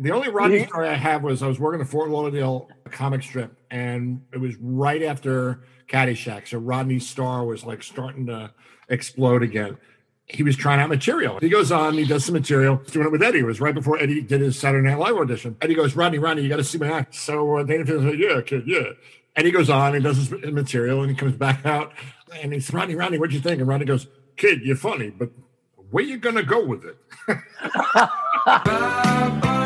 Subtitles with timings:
[0.00, 3.54] The only Rodney story I have was I was working the Fort Lauderdale comic strip,
[3.70, 6.48] and it was right after Caddyshack.
[6.48, 8.50] So Rodney star was like starting to
[8.88, 9.76] explode again.
[10.24, 11.38] He was trying out material.
[11.38, 13.40] He goes on, he does some material, He's doing it with Eddie.
[13.40, 15.54] It was right before Eddie did his Saturday Night Live audition.
[15.60, 17.14] Eddie goes, Rodney, Rodney, you got to see my act.
[17.14, 18.92] So uh, Dangerfield's like, yeah, kid, yeah.
[19.36, 21.92] And he goes on and does his material, and he comes back out,
[22.40, 23.58] and he's Rodney, Rodney, what'd you think?
[23.58, 24.06] And Rodney goes,
[24.38, 25.30] kid, you're funny, but
[25.90, 26.96] where you gonna go with it?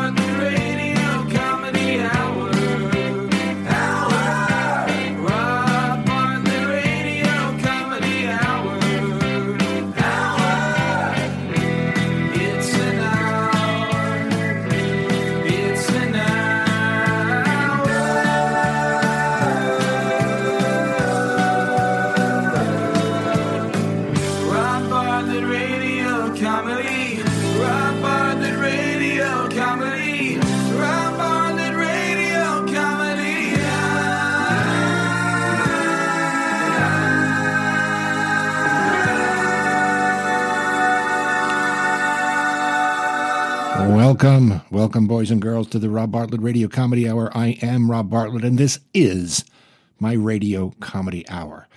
[44.15, 47.29] Welcome, welcome, boys and girls, to the Rob Bartlett Radio Comedy Hour.
[47.35, 49.43] I am Rob Bartlett, and this is
[49.99, 51.67] my radio comedy hour.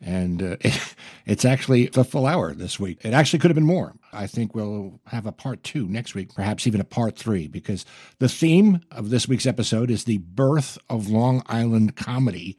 [0.00, 0.56] And uh,
[1.26, 3.04] it's actually a full hour this week.
[3.04, 3.92] It actually could have been more.
[4.10, 7.84] I think we'll have a part two next week, perhaps even a part three, because
[8.20, 12.58] the theme of this week's episode is the birth of Long Island comedy.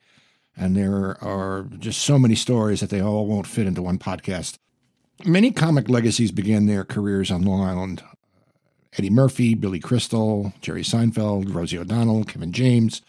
[0.55, 4.59] And there are just so many stories that they all won't fit into one podcast.
[5.25, 8.03] Many comic legacies began their careers on Long Island.
[8.97, 13.01] Eddie Murphy, Billy Crystal, Jerry Seinfeld, Rosie O'Donnell, Kevin James,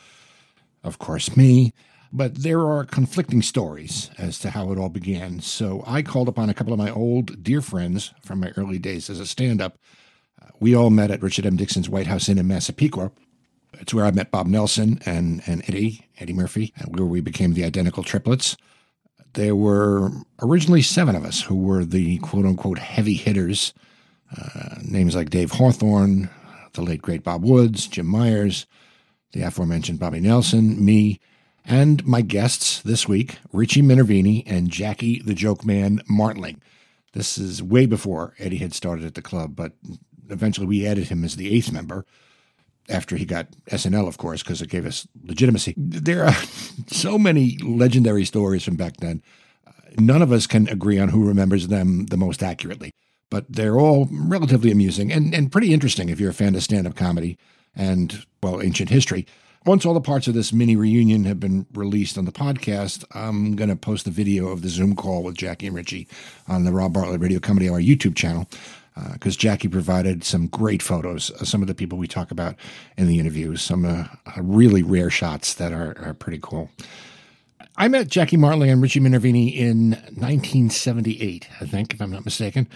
[0.83, 1.73] of course, me.
[2.13, 5.41] But there are conflicting stories as to how it all began.
[5.41, 9.11] So I called upon a couple of my old dear friends from my early days
[9.11, 9.79] as a stand up.
[10.41, 11.57] Uh, we all met at Richard M.
[11.57, 13.11] Dixon's White House Inn in Massapequa.
[13.81, 17.65] It's where I met Bob Nelson and, and Eddie, Eddie Murphy, where we became the
[17.65, 18.57] identical triplets.
[19.33, 23.75] There were originally seven of us who were the quote unquote heavy hitters.
[24.37, 26.29] Uh, names like Dave Hawthorne,
[26.73, 28.67] the late great Bob Woods, Jim Myers,
[29.33, 31.21] the aforementioned Bobby Nelson, me,
[31.65, 36.61] and my guests this week, Richie Minervini and Jackie the Joke Man Martling.
[37.13, 39.73] This is way before Eddie had started at the club, but
[40.29, 42.05] eventually we added him as the eighth member
[42.89, 45.75] after he got SNL, of course, because it gave us legitimacy.
[45.77, 46.35] There are
[46.87, 49.23] so many legendary stories from back then.
[49.99, 52.91] None of us can agree on who remembers them the most accurately,
[53.35, 56.87] but they're all relatively amusing and, and pretty interesting if you're a fan of stand
[56.87, 57.37] up comedy
[57.75, 59.27] and, well, ancient history.
[59.67, 63.57] Once all the parts of this mini reunion have been released on the podcast, I'm
[63.57, 66.07] going to post the video of the Zoom call with Jackie and Richie
[66.47, 68.49] on the Rob Bartlett Radio Comedy Hour YouTube channel
[69.15, 72.55] because Jackie provided some great photos of some of the people we talk about
[72.97, 74.05] in the interviews, some uh,
[74.37, 76.71] really rare shots that are, are pretty cool.
[77.77, 82.69] I met Jackie Martling and Richie Minervini in 1978, I think, if I'm not mistaken.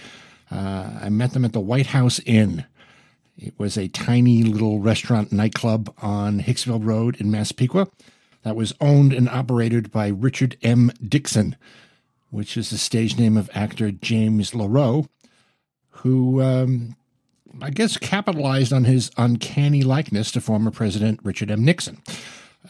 [0.51, 2.65] Uh, I met them at the White House Inn.
[3.37, 7.89] It was a tiny little restaurant nightclub on Hicksville Road in Massapequa
[8.43, 10.91] that was owned and operated by Richard M.
[11.07, 11.57] Dixon,
[12.31, 15.09] which is the stage name of actor James LaRoe,
[15.91, 16.97] who um,
[17.61, 21.65] I guess capitalized on his uncanny likeness to former President Richard M.
[21.65, 22.03] Nixon.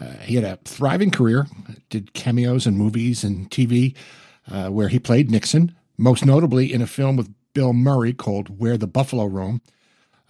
[0.00, 1.46] Uh, he had a thriving career,
[1.90, 3.94] did cameos in movies and TV,
[4.50, 8.78] uh, where he played Nixon, most notably in a film with Bill Murray called Where
[8.78, 9.60] the Buffalo Roam.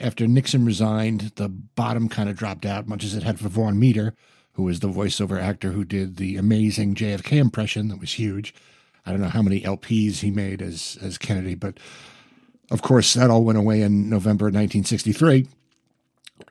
[0.00, 3.78] After Nixon resigned, the bottom kind of dropped out, much as it had for Vaughn
[3.78, 4.14] Meader,
[4.52, 8.54] who was the voiceover actor who did the amazing JFK impression that was huge.
[9.04, 11.76] I don't know how many LPs he made as as Kennedy, but
[12.70, 15.46] of course that all went away in November 1963.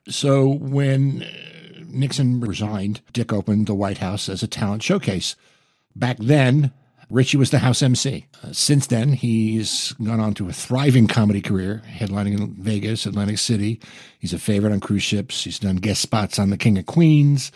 [0.07, 5.35] So when uh, Nixon resigned, Dick opened the White House as a talent showcase.
[5.95, 6.71] Back then,
[7.09, 8.25] Richie was the house MC.
[8.43, 13.37] Uh, since then, he's gone on to a thriving comedy career, headlining in Vegas, Atlantic
[13.37, 13.79] City.
[14.19, 15.43] He's a favorite on cruise ships.
[15.43, 17.51] He's done guest spots on The King of Queens,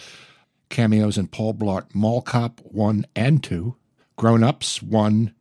[0.70, 3.76] cameos in Paul Blart Mall Cop 1 and 2,
[4.16, 5.34] Grown Ups 1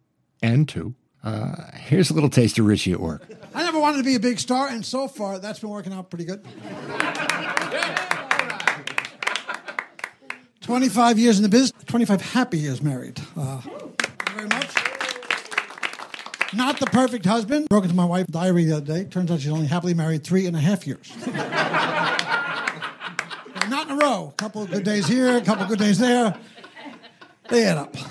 [0.43, 0.95] and 2.
[1.23, 3.23] Uh, here's a little taste of Richie at work.
[3.55, 6.11] I never wanted to be a big star, and so far that's been working out
[6.11, 6.45] pretty good.
[10.71, 13.21] 25 years in the business, 25 happy years married.
[13.37, 14.73] Uh, thank you very much.
[16.55, 17.69] Not the perfect husband.
[17.69, 19.03] Broke into my wife's diary the other day.
[19.03, 21.13] Turns out she's only happily married three and a half years.
[23.69, 24.29] Not in a row.
[24.29, 26.37] A couple of good days here, a couple of good days there.
[27.49, 27.97] They add up.
[27.97, 28.03] I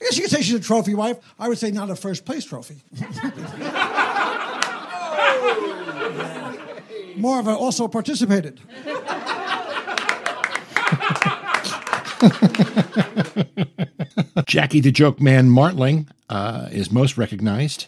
[0.00, 1.18] guess you could say she's a trophy wife.
[1.38, 2.76] I would say not a first place trophy.
[7.20, 8.58] More of a also participated.
[14.46, 17.86] Jackie the Joke Man Martling uh, is most recognized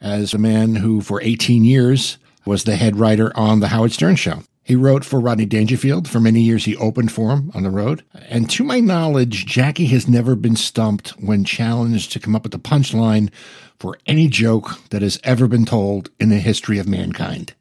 [0.00, 4.16] as a man who, for 18 years, was the head writer on The Howard Stern
[4.16, 4.42] Show.
[4.62, 6.08] He wrote for Rodney Dangerfield.
[6.08, 8.04] For many years, he opened for him on the road.
[8.28, 12.52] And to my knowledge, Jackie has never been stumped when challenged to come up with
[12.52, 13.30] the punchline
[13.78, 17.54] for any joke that has ever been told in the history of mankind.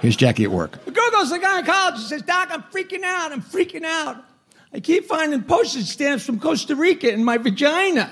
[0.00, 0.84] Here's Jackie at work.
[0.84, 3.32] The girl goes to the gynecologist says, Doc, I'm freaking out.
[3.32, 4.22] I'm freaking out.
[4.74, 8.10] I keep finding postage stamps from Costa Rica in my vagina.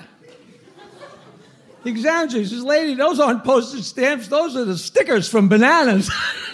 [1.83, 4.29] The examiner says, Lady, those aren't postage stamps.
[4.29, 6.07] Those are the stickers from bananas.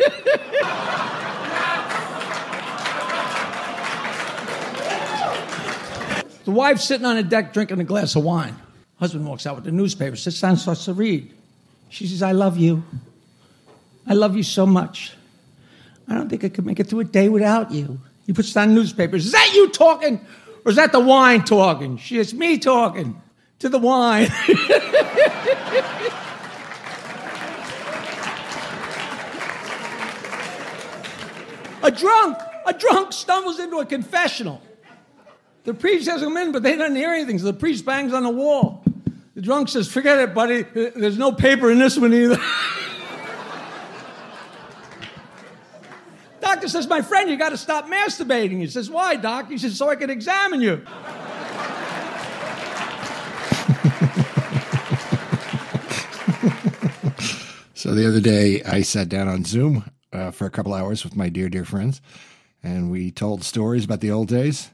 [6.45, 8.55] the wife's sitting on a deck drinking a glass of wine.
[8.99, 11.31] Husband walks out with the newspaper, sits down, starts to read.
[11.89, 12.83] She says, I love you.
[14.07, 15.13] I love you so much.
[16.07, 17.99] I don't think I could make it through a day without you.
[18.29, 19.25] He puts down newspapers.
[19.25, 20.23] Is that you talking?
[20.63, 21.97] Or is that the wine talking?
[21.97, 23.19] She is me talking
[23.57, 24.25] to the wine.
[31.81, 32.37] a drunk,
[32.67, 34.61] a drunk stumbles into a confessional.
[35.63, 38.21] The priest has him in, but they don't hear anything, so the priest bangs on
[38.21, 38.83] the wall.
[39.33, 40.61] The drunk says, Forget it, buddy.
[40.61, 42.37] There's no paper in this one either.
[46.53, 48.57] Doctor says, My friend, you got to stop masturbating.
[48.57, 49.49] He says, Why, doc?
[49.49, 50.83] He says, So I can examine you.
[57.75, 61.15] So the other day, I sat down on Zoom uh, for a couple hours with
[61.15, 62.01] my dear, dear friends,
[62.61, 64.71] and we told stories about the old days.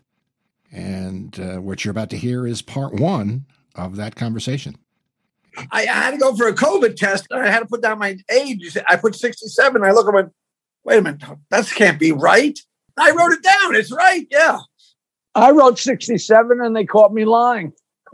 [0.71, 3.45] And uh, what you're about to hear is part one
[3.75, 4.75] of that conversation.
[5.71, 7.27] I, I had to go for a COVID test.
[7.31, 8.75] I had to put down my age.
[8.89, 9.83] I put 67.
[9.83, 10.23] I look at my,
[10.85, 12.57] wait a minute, that can't be right.
[12.97, 13.75] I wrote it down.
[13.75, 14.25] It's right.
[14.31, 14.59] Yeah.
[15.33, 17.73] I wrote 67 and they caught me lying.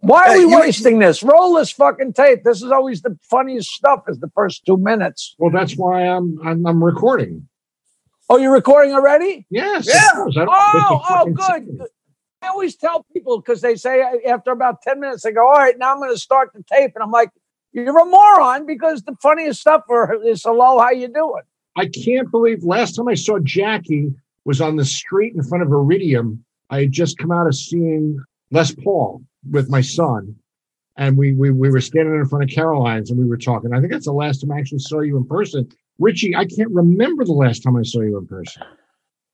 [0.00, 1.22] Why are we wasting this?
[1.22, 2.44] Roll this fucking tape.
[2.44, 5.34] This is always the funniest stuff is the first two minutes.
[5.38, 7.48] Well, that's why I'm I'm, I'm recording.
[8.28, 9.46] Oh, you're recording already?
[9.48, 9.86] Yes.
[9.88, 10.08] Yeah.
[10.10, 10.36] of course.
[10.36, 11.40] I don't- Oh, oh, good.
[11.42, 11.82] second.
[12.42, 15.54] I always tell people because they say uh, after about 10 minutes, they go, All
[15.54, 16.92] right, now I'm going to start the tape.
[16.94, 17.30] And I'm like,
[17.74, 21.42] You're a moron because the funniest stuff are, is hello, how you doing?
[21.76, 25.72] I can't believe last time I saw Jackie was on the street in front of
[25.72, 26.44] Iridium.
[26.70, 28.16] I had just come out of seeing
[28.52, 30.36] Les Paul with my son.
[30.96, 33.74] And we, we we were standing in front of Caroline's and we were talking.
[33.74, 35.68] I think that's the last time I actually saw you in person.
[35.98, 38.62] Richie, I can't remember the last time I saw you in person.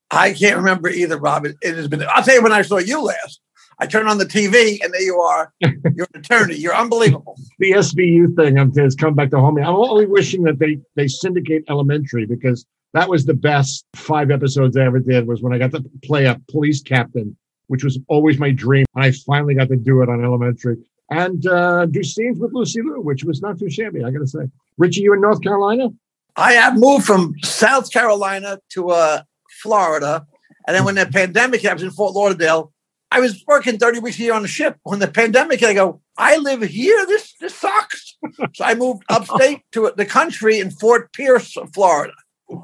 [0.09, 1.45] I can't remember either, Rob.
[1.45, 3.40] It, it has been, I'll tell you when I saw you last.
[3.81, 5.51] I turn on the TV and there you are.
[5.59, 6.55] You're an attorney.
[6.55, 7.35] You're unbelievable.
[7.57, 9.63] The SVU thing has come back to haunt me.
[9.63, 14.77] I'm only wishing that they they syndicate Elementary because that was the best five episodes
[14.77, 15.27] I ever did.
[15.27, 17.35] Was when I got to play a police captain,
[17.67, 20.77] which was always my dream, and I finally got to do it on Elementary
[21.09, 24.03] and uh, do scenes with Lucy Liu, which was not too shabby.
[24.03, 24.47] I got to say,
[24.77, 25.89] Richie, you in North Carolina?
[26.37, 29.23] I have moved from South Carolina to uh,
[29.61, 30.25] Florida.
[30.67, 32.71] And then when the pandemic happened in Fort Lauderdale,
[33.11, 34.77] I was working 30 weeks a year on the ship.
[34.83, 37.05] When the pandemic hit, I go, I live here.
[37.05, 38.17] This this sucks.
[38.53, 42.13] so I moved upstate to the country in Fort Pierce, Florida.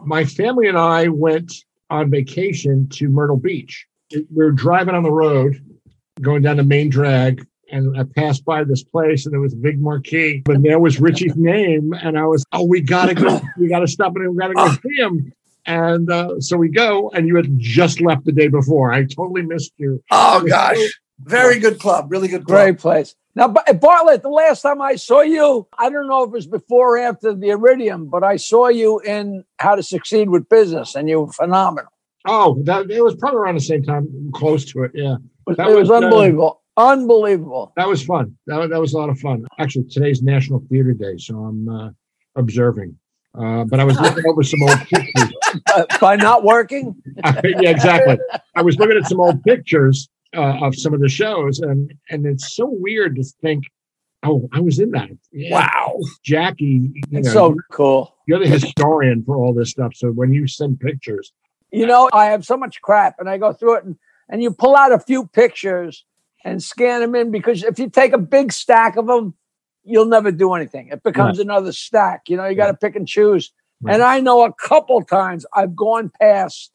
[0.06, 1.54] my family and I went
[1.90, 3.86] on vacation to Myrtle Beach.
[4.14, 5.62] We were driving on the road,
[6.22, 9.58] going down the main drag, and I passed by this place, and there was a
[9.58, 13.68] big marquee, and there was Richie's name, and I was, oh, we gotta go, we
[13.68, 14.78] gotta stop and we gotta go oh.
[14.82, 15.34] see him.
[15.68, 18.94] And uh, so we go, and you had just left the day before.
[18.94, 20.02] I totally missed you.
[20.12, 20.78] Oh gosh,
[21.22, 22.58] very good club, really good club.
[22.58, 23.16] Great place.
[23.36, 26.98] Now, Bartlett, the last time I saw you, I don't know if it was before
[26.98, 31.08] or after the Iridium, but I saw you in How to Succeed with Business, and
[31.08, 31.92] you were phenomenal.
[32.26, 34.92] Oh, that it was probably around the same time, close to it.
[34.96, 36.62] Yeah, It That was, was, uh, unbelievable.
[36.78, 37.74] unbelievable.
[37.76, 38.36] that was fun.
[38.48, 39.46] That was, that was a lot of fun.
[39.60, 41.90] Actually, today's National Theater Day, so I'm uh,
[42.36, 42.98] observing.
[43.40, 45.34] Uh, but I was looking over some old pictures.
[45.74, 48.18] Uh, by not working, yeah, exactly.
[48.56, 52.26] I was looking at some old pictures uh, of some of the shows, and and
[52.26, 53.64] it's so weird to think,
[54.24, 55.10] oh, I was in that.
[55.32, 55.54] Yeah.
[55.54, 56.00] Wow.
[56.24, 58.14] Jackie, you know, so cool.
[58.28, 59.94] You're the historian for all this stuff.
[59.96, 61.32] So when you send pictures,
[61.72, 63.96] You know, I have so much crap, and I go through it, and,
[64.30, 66.06] and you pull out a few pictures
[66.44, 69.34] and scan them in because if you take a big stack of them,
[69.88, 70.90] you'll never do anything.
[70.90, 72.30] It becomes another stack.
[72.30, 73.52] You know, you got to pick and choose.
[73.82, 73.96] Right.
[73.96, 76.72] And I know a couple times I've gone past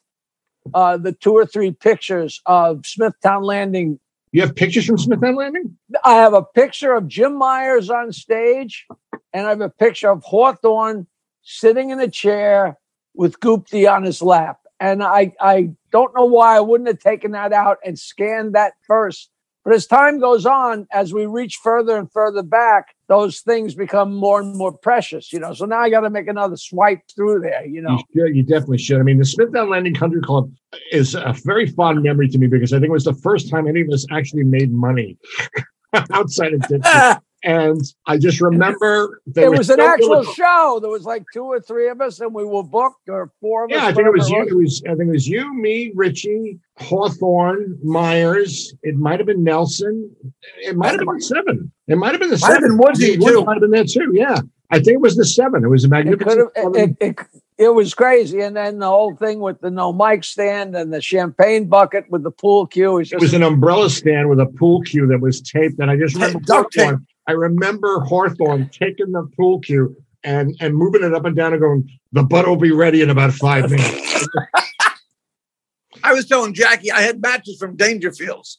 [0.75, 3.99] uh, the two or three pictures of Smithtown Landing.
[4.31, 5.76] you have pictures from Smithtown Landing.
[6.04, 8.87] I have a picture of Jim Myers on stage,
[9.33, 11.07] and I have a picture of Hawthorne
[11.42, 12.78] sitting in a chair
[13.14, 14.61] with Goopty on his lap.
[14.78, 18.75] And I, I don't know why I wouldn't have taken that out and scanned that
[18.87, 19.31] first.
[19.64, 24.12] But as time goes on, as we reach further and further back, those things become
[24.12, 25.54] more and more precious, you know.
[25.54, 27.99] So now I got to make another swipe through there, you know.
[28.14, 28.99] You, should, you definitely should.
[28.99, 30.50] I mean, the Smithtown Landing Country Club
[30.90, 33.69] is a very fond memory to me because I think it was the first time
[33.69, 35.16] any of us actually made money
[36.12, 36.90] outside of Dixie.
[37.43, 40.79] and I just remember it was an actual show.
[40.81, 43.71] There was like two or three of us, and we were booked, or four of
[43.71, 43.83] yeah, us.
[43.83, 44.43] Yeah, I think it was you.
[44.43, 48.75] It was I think it was you, me, Richie, Hawthorne, Myers.
[48.83, 50.15] It might have been Nelson.
[50.59, 51.73] It might have been seven.
[51.89, 52.63] It might have been the might seven.
[52.63, 53.45] Have been Woodsy too.
[53.45, 54.13] Might have been there too.
[54.15, 54.39] Yeah,
[54.71, 55.65] I think it was the seven.
[55.65, 56.51] It was a magnificent.
[56.55, 57.19] It, it, it,
[57.59, 61.01] it was crazy, and then the whole thing with the no mic stand and the
[61.01, 62.99] champagne bucket with the pool cue.
[62.99, 66.15] It was an umbrella stand with a pool cue that was taped, and I just
[66.15, 66.97] remember duct tape.
[67.26, 71.61] I remember Hawthorne taking the pool cue and and moving it up and down and
[71.61, 74.29] going, the butt will be ready in about five minutes.
[76.05, 78.57] I was telling Jackie I had matches from Dangerfields.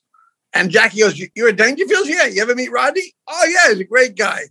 [0.54, 2.06] And Jackie goes, You're a Dangerfields?
[2.06, 2.28] Yeah.
[2.28, 3.14] You ever meet Rodney?
[3.28, 4.42] Oh, yeah, he's a great guy.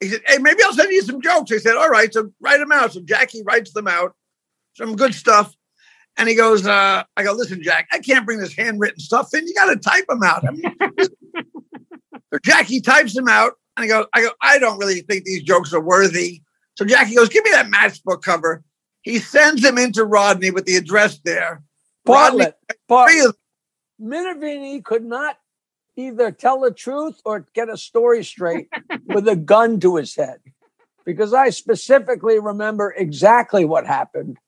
[0.00, 1.50] He said, Hey, maybe I'll send you some jokes.
[1.50, 2.12] I said, All right.
[2.12, 2.92] So write them out.
[2.92, 4.14] So Jackie writes them out,
[4.74, 5.54] some good stuff.
[6.16, 9.48] And he goes, uh, I go, listen, Jack, I can't bring this handwritten stuff in.
[9.48, 10.46] You got to type them out.
[10.46, 11.43] I mean,
[12.34, 13.52] so Jackie types them out.
[13.76, 16.42] And I go, I go, I don't really think these jokes are worthy.
[16.74, 18.64] So Jackie goes, give me that matchbook cover.
[19.02, 21.62] He sends them into Rodney with the address there.
[22.04, 22.56] Bartlett,
[22.88, 23.36] Bartlett.
[24.00, 25.36] Minervini could not
[25.96, 28.68] either tell the truth or get a story straight
[29.06, 30.40] with a gun to his head.
[31.04, 34.38] Because I specifically remember exactly what happened.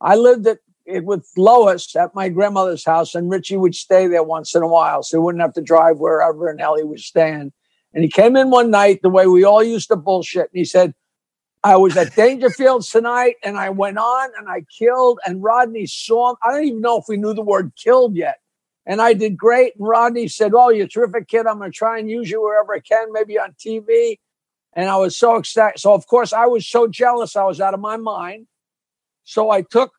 [0.00, 4.22] I lived at it with Lois at my grandmother's house, and Richie would stay there
[4.22, 7.04] once in a while, so he wouldn't have to drive wherever in hell he was
[7.04, 7.52] staying.
[7.92, 10.64] And he came in one night the way we all used to bullshit, and he
[10.64, 10.94] said,
[11.64, 16.30] I was at Dangerfields tonight, and I went on and I killed, and Rodney saw
[16.30, 16.36] him.
[16.44, 18.38] I don't even know if we knew the word killed yet.
[18.86, 19.74] And I did great.
[19.76, 21.46] And Rodney said, Oh, you're a terrific kid.
[21.46, 24.20] I'm going to try and use you wherever I can, maybe on TV.
[24.74, 25.80] And I was so excited.
[25.80, 27.34] So, of course, I was so jealous.
[27.34, 28.46] I was out of my mind.
[29.24, 29.92] So I took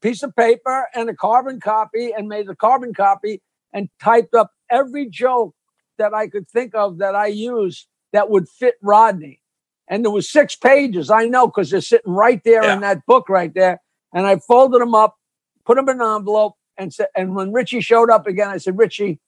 [0.00, 4.52] piece of paper and a carbon copy and made a carbon copy and typed up
[4.70, 5.54] every joke
[5.98, 9.40] that I could think of that I used that would fit Rodney.
[9.88, 12.74] And there was six pages, I know, because they're sitting right there yeah.
[12.74, 13.80] in that book right there.
[14.14, 15.16] And I folded them up,
[15.64, 18.78] put them in an envelope, and said, and when Richie showed up again, I said,
[18.78, 19.20] Richie,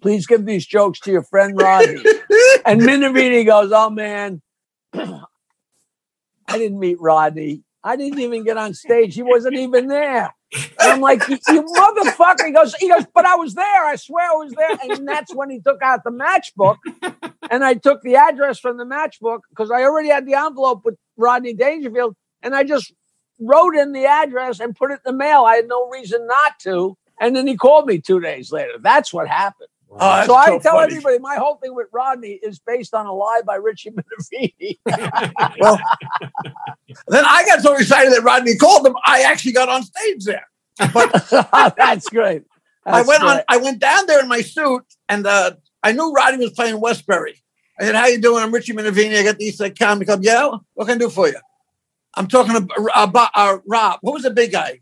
[0.00, 2.02] please give these jokes to your friend Rodney.
[2.66, 4.42] and Minervini goes, Oh man,
[4.94, 5.22] I
[6.48, 7.62] didn't meet Rodney.
[7.86, 9.14] I didn't even get on stage.
[9.14, 10.34] He wasn't even there.
[10.54, 12.46] And I'm like, you, motherfucker.
[12.46, 13.84] He goes, he goes, but I was there.
[13.84, 14.78] I swear I was there.
[14.90, 16.78] And that's when he took out the matchbook.
[17.50, 20.96] And I took the address from the matchbook because I already had the envelope with
[21.18, 22.16] Rodney Dangerfield.
[22.42, 22.92] And I just
[23.38, 25.44] wrote in the address and put it in the mail.
[25.44, 26.96] I had no reason not to.
[27.20, 28.78] And then he called me two days later.
[28.80, 29.68] That's what happened.
[29.96, 30.92] Oh, so I so tell funny.
[30.92, 34.78] everybody my whole thing with Rodney is based on a lie by Richie Minervini.
[35.58, 35.78] well,
[37.08, 38.96] then I got so excited that Rodney called him.
[39.04, 40.46] I actually got on stage there.
[40.92, 41.12] But
[41.76, 42.42] that's great.
[42.86, 43.40] I That's went on.
[43.48, 47.42] I went down there in my suit, and uh, I knew Rodney was playing Westbury.
[47.78, 48.42] I said, "How you doing?
[48.42, 49.18] I'm Richie Minervini.
[49.18, 50.20] I got the East Side Comedy Club.
[50.22, 51.38] Yeah, what can I do for you?
[52.14, 53.98] I'm talking about uh, uh, Rob.
[54.02, 54.80] What was the big guy?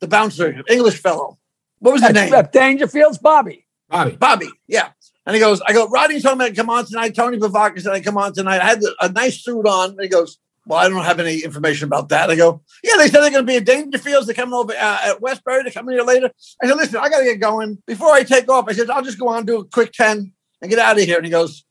[0.00, 1.38] The bouncer, English fellow.
[1.78, 2.48] What was his That's name?
[2.52, 3.63] Dangerfield's Bobby.
[3.88, 4.16] Bobby.
[4.16, 4.90] Bobby, yeah.
[5.26, 7.14] And he goes, I go, Rodney told me come on tonight.
[7.14, 8.60] Tony Bevacqua said I come on tonight.
[8.60, 9.90] I had a nice suit on.
[9.90, 12.30] And he goes, Well, I don't have any information about that.
[12.30, 14.26] I go, Yeah, they said they're going to be at Dangerfields.
[14.26, 15.62] They're coming over uh, at Westbury.
[15.62, 16.30] They're coming here later.
[16.62, 17.82] I said, Listen, I got to get going.
[17.86, 20.70] Before I take off, I said, I'll just go on, do a quick 10 and
[20.70, 21.16] get out of here.
[21.16, 21.64] And he goes,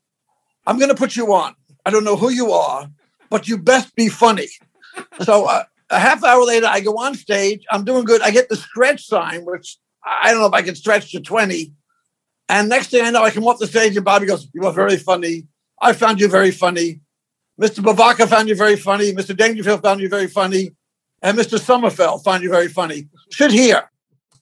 [0.65, 1.55] I'm going to put you on.
[1.85, 2.89] I don't know who you are,
[3.29, 4.47] but you best be funny.
[5.21, 7.65] so uh, a half hour later, I go on stage.
[7.69, 8.21] I'm doing good.
[8.21, 11.73] I get the stretch sign, which I don't know if I can stretch to 20.
[12.53, 14.71] And next thing I know, I come off the stage and Bobby goes, You are
[14.71, 15.47] very funny.
[15.81, 17.01] I found you very funny.
[17.59, 17.83] Mr.
[17.83, 19.11] Bevacqua found you very funny.
[19.11, 19.35] Mr.
[19.35, 20.75] Dangerfield found you very funny.
[21.23, 21.57] And Mr.
[21.57, 23.07] Sommerfeld found you very funny.
[23.31, 23.89] Sit here.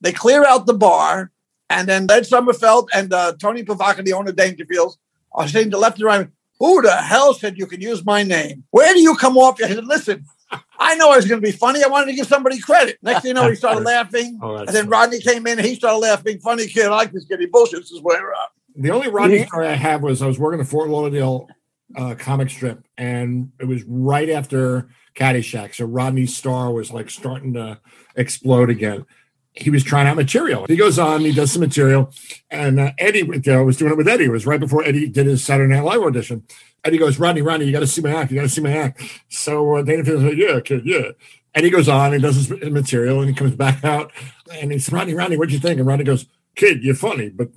[0.01, 1.31] They clear out the bar.
[1.69, 4.97] And then Ed Sommerfeld and uh, Tony Bevacqua, the owner of Dangerfields,
[5.31, 6.27] are saying to left and right,
[6.59, 8.65] Who the hell said you can use my name?
[8.71, 9.63] Where do you come off?
[9.63, 10.25] I said, Listen,
[10.79, 11.83] I know I was going to be funny.
[11.83, 12.97] I wanted to give somebody credit.
[13.01, 14.39] Next thing you know, he started laughing.
[14.41, 16.39] Oh, and then Rodney came in and he started laughing.
[16.39, 16.87] Funny kid.
[16.87, 17.39] I like this kid.
[17.39, 18.49] He bullshits his way around.
[18.75, 21.47] The only Rodney story I have was I was working the Fort Lauderdale
[21.95, 25.75] uh, comic strip, and it was right after Caddyshack.
[25.75, 27.79] So Rodney's star was like starting to
[28.15, 29.05] explode again.
[29.53, 30.65] He was trying out material.
[30.67, 32.13] He goes on, he does some material,
[32.49, 34.25] and uh, Eddie you know, was doing it with Eddie.
[34.25, 36.43] It was right before Eddie did his Saturday Night Live audition.
[36.83, 38.31] And he goes, Rodney, Rodney, you got to see my act.
[38.31, 39.01] You got to see my act.
[39.29, 41.11] So uh, Dangerfield's like, yeah, kid, yeah.
[41.53, 44.11] And he goes on and does his material and he comes back out
[44.53, 45.79] and he's Rodney, Rodney, what'd you think?
[45.79, 47.49] And Rodney goes, kid, you're funny, but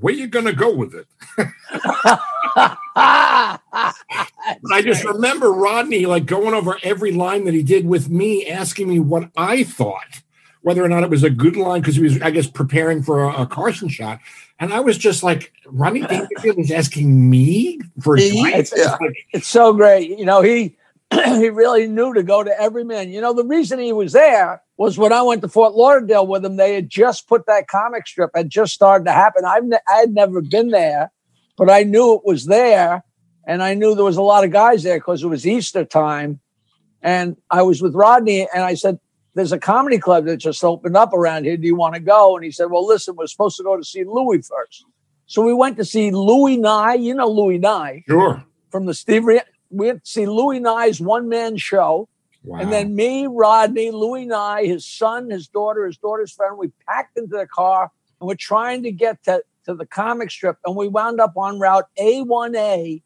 [0.00, 1.06] where you gonna go with it?
[4.62, 8.46] But I just remember Rodney like going over every line that he did with me,
[8.46, 10.22] asking me what I thought,
[10.62, 13.22] whether or not it was a good line, because he was, I guess, preparing for
[13.22, 14.20] a, a Carson shot.
[14.62, 18.72] And I was just like, Rodney Dangerfield is asking me for advice.
[18.76, 18.96] Yeah.
[19.00, 20.16] Like, It's so great.
[20.16, 20.76] You know, he
[21.12, 23.10] he really knew to go to every man.
[23.10, 26.44] You know, the reason he was there was when I went to Fort Lauderdale with
[26.44, 26.58] him.
[26.58, 29.44] They had just put that comic strip had just started to happen.
[29.44, 31.10] I've ne- I had never been there,
[31.56, 33.02] but I knew it was there,
[33.44, 36.38] and I knew there was a lot of guys there because it was Easter time,
[37.02, 39.00] and I was with Rodney, and I said.
[39.34, 41.56] There's a comedy club that just opened up around here.
[41.56, 42.36] Do you want to go?
[42.36, 44.84] And he said, Well, listen, we're supposed to go to see Louis first.
[45.26, 46.94] So we went to see Louis Nye.
[46.94, 48.44] You know Louis Nye sure.
[48.70, 49.24] from the Steve.
[49.24, 52.08] Re- we went to see Louis Nye's one man show,
[52.44, 52.58] Wow.
[52.60, 56.58] and then me, Rodney, Louis Nye, his son, his daughter, his daughter's friend.
[56.58, 60.56] We packed into the car and we're trying to get to to the comic strip,
[60.66, 63.00] and we wound up on Route A1A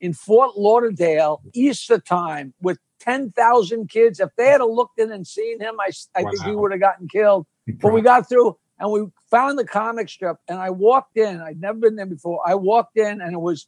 [0.00, 4.20] in Fort Lauderdale, Easter time, with ten thousand kids.
[4.20, 7.08] If they had looked in and seen him, I I think he would have gotten
[7.08, 7.46] killed.
[7.80, 11.40] But we got through and we found the comic strip and I walked in.
[11.40, 12.40] I'd never been there before.
[12.46, 13.66] I walked in and it was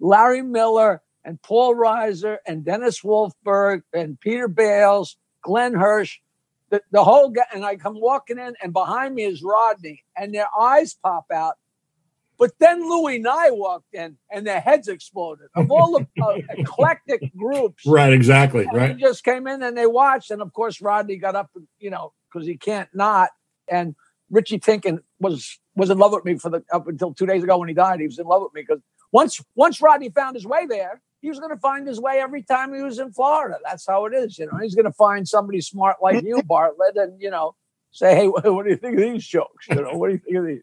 [0.00, 6.18] Larry Miller and Paul Reiser and Dennis Wolfberg and Peter Bales, Glenn Hirsch,
[6.70, 7.44] the, the whole guy.
[7.52, 11.56] And I come walking in and behind me is Rodney and their eyes pop out.
[12.42, 15.46] But then Louis Nye walked in and their heads exploded.
[15.54, 18.66] Of all the uh, eclectic groups, right, exactly.
[18.72, 18.96] Right.
[18.96, 22.12] They just came in and they watched, and of course Rodney got up, you know,
[22.32, 23.30] because he can't not.
[23.70, 23.94] And
[24.28, 27.58] Richie Tienken was was in love with me for the up until two days ago
[27.58, 28.00] when he died.
[28.00, 28.82] He was in love with me because
[29.12, 32.42] once once Rodney found his way there, he was going to find his way every
[32.42, 33.58] time he was in Florida.
[33.64, 34.58] That's how it is, you know.
[34.60, 37.54] He's going to find somebody smart like you, Bartlett, and you know,
[37.92, 39.68] say, hey, what, what do you think of these jokes?
[39.68, 40.62] You know, what do you think of these?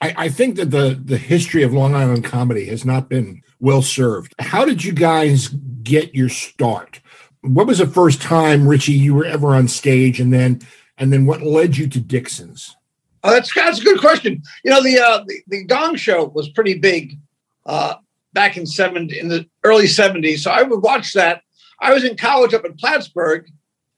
[0.00, 3.82] I, I think that the the history of Long Island comedy has not been well
[3.82, 4.34] served.
[4.38, 5.48] How did you guys
[5.82, 7.00] get your start?
[7.40, 10.60] What was the first time, Richie, you were ever on stage, and then
[10.96, 12.76] and then what led you to Dixon's?
[13.24, 14.42] Oh, that's that's a good question.
[14.64, 17.18] You know, the uh, the, the Gong Show was pretty big
[17.66, 17.94] uh,
[18.32, 20.42] back in seven in the early seventies.
[20.44, 21.42] So I would watch that.
[21.80, 23.48] I was in college up in Plattsburgh,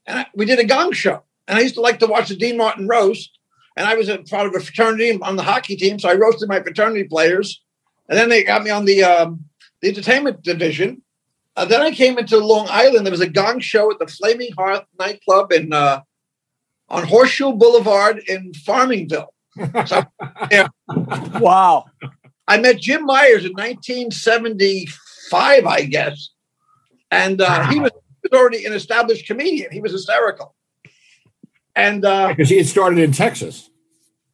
[0.05, 1.23] and I, we did a Gong Show.
[1.47, 3.37] And I used to like to watch the Dean Martin roast.
[3.77, 6.49] And I was a part of a fraternity on the hockey team, so I roasted
[6.49, 7.61] my fraternity players.
[8.09, 9.45] And then they got me on the um,
[9.81, 11.01] the entertainment division.
[11.55, 13.05] Uh, then I came into Long Island.
[13.05, 16.01] There was a Gong Show at the Flaming Hearth nightclub in uh,
[16.89, 19.27] on Horseshoe Boulevard in Farmingville.
[19.85, 20.03] So
[21.39, 21.85] Wow.
[22.47, 26.29] I met Jim Myers in 1975, I guess,
[27.09, 29.71] and uh, he was he was already an established comedian.
[29.71, 30.53] He was hysterical,
[31.75, 33.69] and uh, Because he had started in Texas.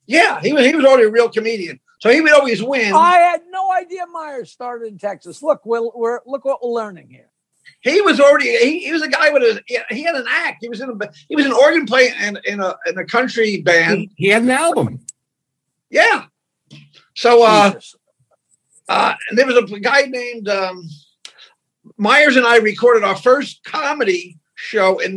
[0.06, 1.80] yeah, he was he was already a real comedian.
[2.00, 2.93] So he would always win.
[2.93, 5.41] I had no idea Myers started in Texas.
[5.41, 7.30] Look, we're, we're look what we're learning here.
[7.82, 10.58] he was already he, he was a guy with a he had an act.
[10.62, 13.62] He was in a he was an organ player in, in a in a country
[13.62, 13.97] band.
[14.15, 15.00] He, he had an album.
[15.89, 16.26] Yeah.
[17.15, 17.95] So uh, Jesus.
[18.89, 20.88] uh, and there was a guy named um,
[21.97, 25.15] Myers and I recorded our first comedy show in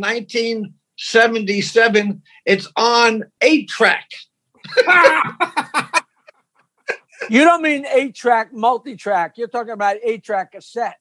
[1.01, 2.21] 1977.
[2.45, 4.07] It's on eight track.
[7.29, 9.37] You don't mean eight track, multi track.
[9.37, 10.95] You're talking about eight track cassette.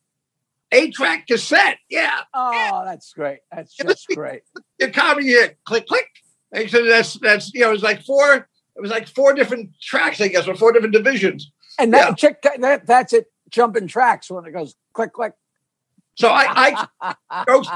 [0.70, 1.78] Eight track cassette.
[1.88, 2.20] Yeah.
[2.34, 3.38] Oh, that's great.
[3.50, 4.42] That's just great.
[4.78, 5.58] The comedy hit.
[5.64, 6.06] Click, click.
[6.52, 9.70] And so that's, that's, you know, it was like four, it was like four different
[9.80, 11.50] tracks, I guess, or four different divisions.
[11.78, 12.14] And that Yeah.
[12.14, 13.26] chick, that, that's it.
[13.48, 15.32] Jumping tracks when it goes click, click.
[16.20, 17.68] So I, I jokes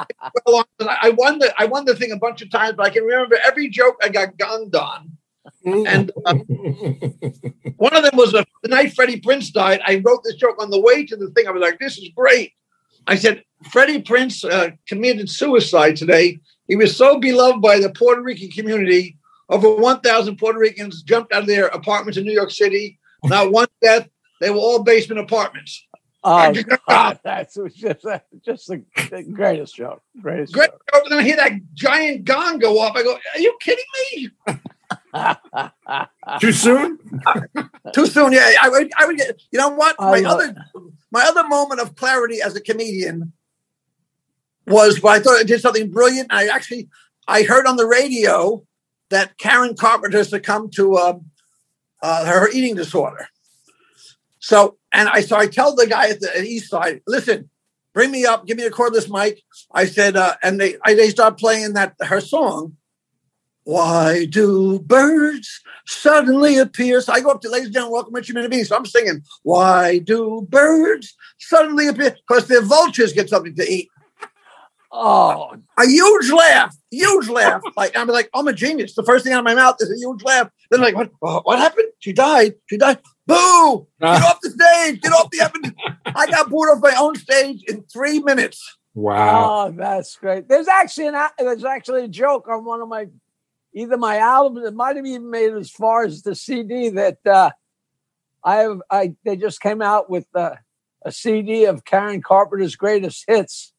[0.45, 3.05] well I won the, I won the thing a bunch of times, but I can
[3.05, 5.17] remember every joke I got gonged on.
[5.65, 6.35] And uh,
[7.77, 9.81] one of them was uh, the night Freddie Prinze died.
[9.87, 11.49] I wrote this joke on the way to the thing.
[11.49, 12.53] I was like, this is great.
[13.07, 16.39] I said, Freddie Prinze uh, committed suicide today.
[16.69, 19.17] He was so beloved by the Puerto Rican community.
[19.49, 22.99] Over 1,000 Puerto Ricans jumped out of their apartments in New York City.
[23.25, 24.09] Not one death.
[24.41, 25.87] They were all basement apartments.
[26.25, 26.53] Oh,
[26.89, 27.21] God.
[27.23, 28.05] That's just,
[28.45, 30.03] just the, the greatest joke.
[30.21, 30.83] Greatest Great joke.
[30.93, 31.03] joke.
[31.05, 32.97] And then I hear that giant gong go off.
[32.97, 33.85] I go, are you kidding
[34.17, 34.31] me?
[36.41, 36.99] Too soon?
[37.93, 38.33] Too soon.
[38.33, 38.91] Yeah, I would.
[38.99, 39.41] I would get.
[39.53, 39.97] You know what?
[39.99, 40.55] My love other,
[41.11, 43.33] my other moment of clarity as a comedian
[44.67, 46.33] was when I thought I did something brilliant.
[46.33, 46.89] I actually,
[47.29, 48.65] I heard on the radio
[49.11, 51.31] that Karen Carpenter succumbed to um,
[52.03, 53.29] uh, her eating disorder.
[54.45, 57.49] So, and I so I tell the guy at the at East Side, listen,
[57.95, 59.41] bring me up, give me a cordless mic.
[59.73, 62.77] I said, uh, and they I, they start playing that her song.
[63.63, 67.01] Why do birds suddenly appear?
[67.01, 68.69] So I go up to ladies and gentlemen, welcome to Human Beings.
[68.69, 72.15] So I'm singing, Why do birds suddenly appear?
[72.29, 73.89] Because their vultures get something to eat.
[74.93, 77.63] Oh, A huge laugh, huge laugh.
[77.79, 78.95] Like I'm like, I'm a genius.
[78.95, 80.51] The first thing out of my mouth is a huge laugh.
[80.71, 81.11] Then like, what?
[81.21, 81.89] What happened?
[82.05, 82.57] She died.
[82.67, 82.99] She died.
[83.27, 83.87] Boo!
[83.99, 85.01] Get off the stage.
[85.01, 85.75] Get off the effing.
[86.15, 88.77] I got booed off my own stage in three minutes.
[88.93, 89.69] Wow.
[89.69, 90.47] oh, that's great.
[90.47, 93.07] There's actually an a- there's actually a joke on one of my
[93.75, 94.67] either my albums.
[94.67, 97.53] It might have even made it as far as the CD that uh,
[98.45, 98.83] I have.
[98.91, 100.57] I they just came out with uh,
[101.07, 103.73] a CD of Karen Carpenter's greatest hits.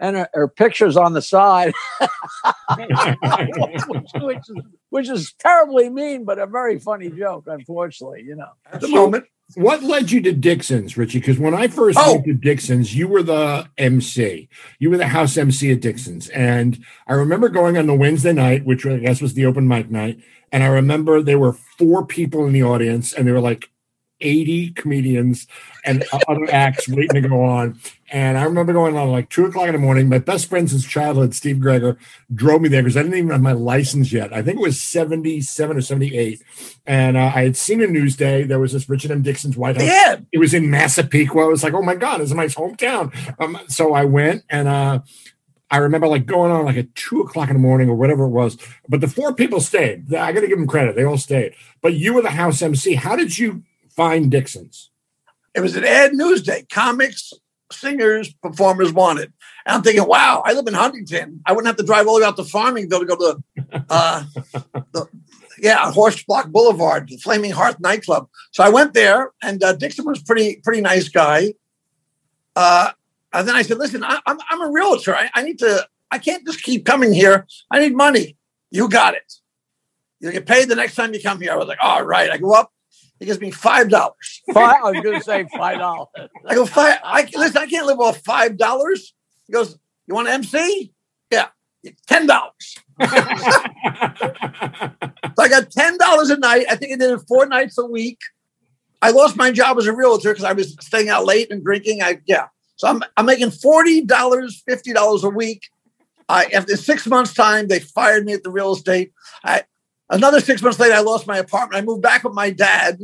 [0.00, 1.72] And her, her pictures on the side,
[2.76, 4.56] which, which, is,
[4.90, 8.48] which is terribly mean, but a very funny joke, unfortunately, you know.
[8.72, 11.18] At the moment, What led you to Dixon's, Richie?
[11.18, 12.14] Because when I first Oh.
[12.14, 14.48] went to Dixon's, you were the MC.
[14.78, 16.28] You were the house MC at Dixon's.
[16.30, 19.90] And I remember going on the Wednesday night, which I guess was the open mic
[19.90, 20.20] night.
[20.52, 23.68] And I remember there were four people in the audience, and they were like
[24.20, 25.46] 80 comedians
[25.84, 27.78] and other acts waiting to go on.
[28.12, 30.08] And I remember going on like two o'clock in the morning.
[30.08, 31.96] My best friend since childhood, Steve Greger,
[32.34, 34.32] drove me there because I didn't even have my license yet.
[34.32, 36.42] I think it was 77 or 78.
[36.86, 38.46] And uh, I had seen a Newsday.
[38.46, 39.22] There was this Richard M.
[39.22, 40.16] Dixon's White House yeah.
[40.32, 41.44] it was in Massapequa.
[41.44, 43.14] I was like, oh my God, this is my hometown.
[43.40, 45.00] Um, so I went and uh,
[45.70, 48.30] I remember like going on like at two o'clock in the morning or whatever it
[48.30, 48.58] was.
[48.88, 50.12] But the four people stayed.
[50.12, 50.96] I got to give them credit.
[50.96, 51.54] They all stayed.
[51.80, 52.94] But you were the house MC.
[52.94, 53.62] How did you
[54.00, 54.90] find Dixon's?
[55.54, 56.66] It was an ad Newsday.
[56.70, 57.34] Comics,
[57.70, 59.30] singers, performers wanted.
[59.66, 61.42] And I'm thinking, wow, I live in Huntington.
[61.44, 64.24] I wouldn't have to drive all the way out to Farmingville to go to, uh,
[64.92, 65.06] the,
[65.58, 68.28] yeah, Horse Block Boulevard, the Flaming Hearth nightclub.
[68.52, 71.52] So I went there, and uh, Dixon was pretty pretty nice guy.
[72.56, 72.92] Uh,
[73.34, 75.14] and then I said, listen, I, I'm I'm a realtor.
[75.14, 75.86] I, I need to.
[76.10, 77.46] I can't just keep coming here.
[77.70, 78.38] I need money.
[78.70, 79.34] You got it.
[80.20, 81.52] You get paid the next time you come here.
[81.52, 82.30] I was like, all right.
[82.30, 82.72] I go up.
[83.20, 84.42] He gives me five dollars.
[84.56, 86.08] I was going to say five dollars.
[86.46, 86.98] I go five.
[87.04, 87.58] I listen.
[87.58, 89.14] I can't live off five dollars.
[89.46, 90.92] He goes, "You want to MC?
[91.30, 91.48] Yeah,
[92.08, 92.78] ten dollars."
[95.36, 96.66] So I got ten dollars a night.
[96.68, 98.18] I think I did it four nights a week.
[99.00, 102.02] I lost my job as a realtor because I was staying out late and drinking.
[102.02, 102.48] I yeah.
[102.76, 105.62] So I'm I'm making forty dollars, fifty dollars a week.
[106.28, 109.12] I after six months' time, they fired me at the real estate.
[109.42, 109.64] I
[110.10, 111.82] another six months later, I lost my apartment.
[111.82, 113.00] I moved back with my dad.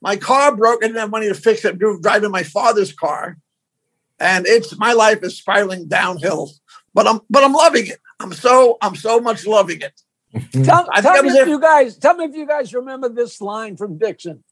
[0.00, 0.82] My car broke.
[0.82, 1.74] I didn't have money to fix it.
[1.74, 3.38] I drove driving my father's car,
[4.18, 6.50] and it's my life is spiraling downhill.
[6.92, 8.00] But I'm but I'm loving it.
[8.20, 10.00] I'm so I'm so much loving it.
[10.64, 13.08] Tell, I think tell me was if you guys tell me if you guys remember
[13.08, 14.42] this line from Dixon.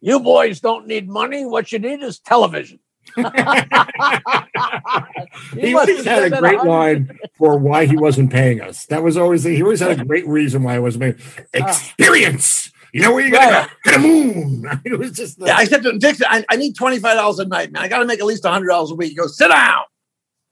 [0.00, 1.46] You boys don't need money.
[1.46, 2.78] What you need is television.
[5.54, 8.86] he always had a great line for why he wasn't paying us.
[8.86, 11.16] That was always he always had a great reason why I wasn't paying.
[11.62, 11.68] Ah.
[11.70, 12.70] Experience.
[12.92, 13.68] You know where you're gonna Right.
[13.84, 14.64] go to the moon.
[14.84, 17.16] It was just the, Yeah, I said to him, Dixon, I, I need twenty five
[17.16, 17.82] dollars a night, man.
[17.82, 19.10] I got to make at least hundred dollars a week.
[19.10, 19.82] He goes, sit down.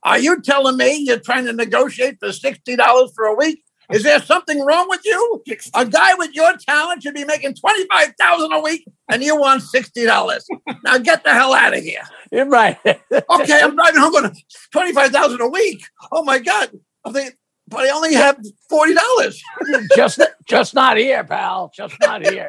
[0.04, 3.62] Are you telling me you're trying to negotiate for sixty dollars for a week?
[3.92, 5.42] Is there something wrong with you?
[5.74, 9.36] A guy with your talent should be making twenty five thousand a week, and you
[9.36, 10.44] want sixty dollars.
[10.82, 12.02] Now get the hell out of here.
[12.32, 12.78] You're right.
[12.84, 14.36] Okay, I'm driving home going
[14.72, 15.84] twenty five thousand a week.
[16.10, 16.70] Oh my god!
[17.04, 17.36] I think,
[17.68, 19.42] but I only have forty dollars.
[19.96, 21.70] just just not here, pal.
[21.76, 22.48] Just not here.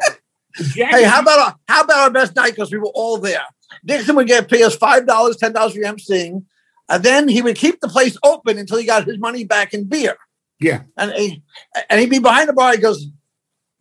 [0.55, 2.51] Jackie, Hey, how about our, how about our best night?
[2.51, 3.43] Because we were all there.
[3.85, 6.45] Dixon would get pay us five dollars, ten dollars for emceeing,
[6.89, 9.85] and then he would keep the place open until he got his money back in
[9.85, 10.15] beer.
[10.59, 10.83] Yeah.
[10.97, 11.43] and he,
[11.89, 12.71] and he'd be behind the bar.
[12.71, 13.07] He goes,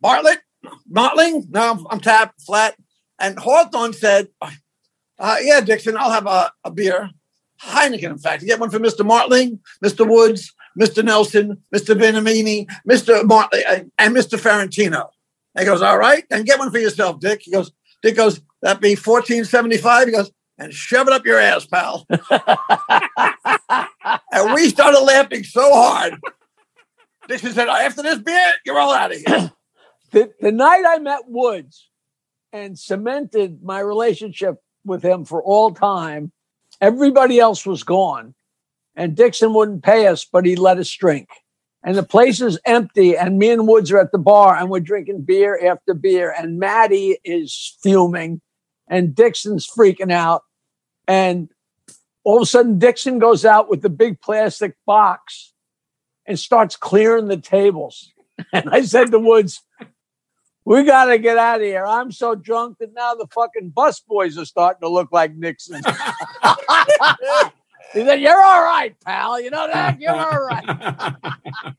[0.01, 0.39] Bartlett,
[0.89, 2.75] Martling, no, I'm tapped flat.
[3.19, 4.27] And Hawthorne said,
[5.23, 7.09] uh, "Yeah, Dixon, I'll have a, a beer,
[7.61, 8.11] Heineken.
[8.11, 13.23] In fact, you get one for Mister Martling, Mister Woods, Mister Nelson, Mister Minervini, Mister
[13.23, 15.09] Martling, uh, and Mister Ferrantino."
[15.55, 17.71] And he goes, "All right, and get one for yourself, Dick." He goes,
[18.03, 20.07] "Dick goes, That'd be fourteen seventy five.
[20.07, 22.07] He goes, "And shove it up your ass, pal."
[24.31, 26.17] and we started laughing so hard.
[27.27, 29.51] Dixon said, "After this beer, you're all out of here."
[30.11, 31.89] the, the night I met Woods
[32.53, 36.31] and cemented my relationship with him for all time,
[36.81, 38.35] everybody else was gone.
[38.95, 41.29] And Dixon wouldn't pay us, but he let us drink.
[41.83, 44.79] And the place is empty, and me and Woods are at the bar, and we're
[44.79, 46.33] drinking beer after beer.
[46.37, 48.39] And Maddie is fuming,
[48.87, 50.43] and Dixon's freaking out.
[51.07, 51.49] And
[52.23, 55.53] all of a sudden, Dixon goes out with the big plastic box
[56.25, 58.09] and starts clearing the tables.
[58.51, 59.61] And I said to Woods,
[60.65, 61.85] we got to get out of here.
[61.85, 65.81] I'm so drunk that now the fucking bus boys are starting to look like Nixon.
[67.93, 69.39] He said, "You're all right, pal.
[69.39, 70.01] You know that.
[70.01, 71.15] You're all right."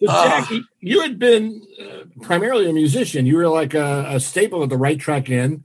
[0.00, 3.26] So, Jackie, you had been uh, primarily a musician.
[3.26, 5.64] You were like a, a staple at the Right Track Inn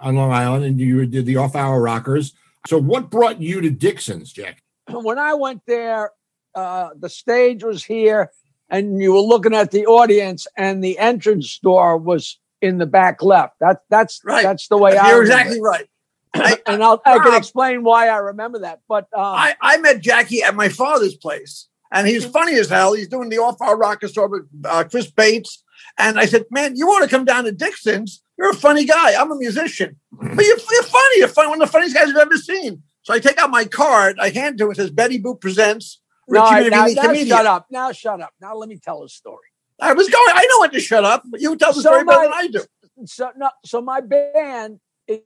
[0.00, 2.34] on Long Island, and you did the Off Our Rockers.
[2.66, 4.62] So, what brought you to Dixon's, Jack?
[4.90, 6.12] when I went there,
[6.54, 8.30] uh, the stage was here,
[8.68, 13.22] and you were looking at the audience, and the entrance door was in the back
[13.22, 13.54] left.
[13.60, 14.42] That that's Right.
[14.42, 15.10] That's the way I.
[15.10, 15.88] You're exactly right.
[16.34, 18.80] I, And I'll, I can explain why I remember that.
[18.88, 22.94] But um, I, I met Jackie at my father's place, and he's funny as hell.
[22.94, 25.62] He's doing the off our rocker store with uh, Chris Bates.
[25.98, 28.22] And I said, Man, you want to come down to Dixon's?
[28.38, 29.14] You're a funny guy.
[29.14, 29.96] I'm a musician.
[30.12, 31.18] But you're, you're funny.
[31.18, 31.48] You're funny.
[31.48, 32.82] one of the funniest guys I've ever seen.
[33.06, 36.00] So I take out my card, I hand to him, it says Betty Boop presents
[36.28, 37.66] no, Richie I- now, Minervini, now shut up.
[37.70, 38.32] Now shut up.
[38.40, 39.48] Now let me tell a story.
[39.80, 42.04] I was going, I know when to shut up, but you tell the So story
[42.04, 42.60] better than I do.
[43.04, 45.20] so no, so my band is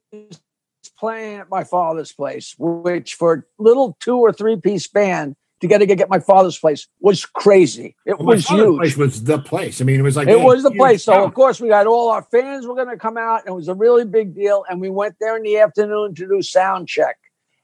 [0.98, 5.66] playing at my father's place, which for a little two or three piece band to
[5.68, 7.94] get to get my father's place was crazy.
[8.06, 8.78] It Well, was father's huge.
[8.78, 9.80] place was the place.
[9.80, 11.04] I mean, it was like it a was the huge place.
[11.04, 13.54] So of course we got all our fans were going to come out, and it
[13.54, 14.64] was a really big deal.
[14.68, 17.16] And we went there in the afternoon to do sound check.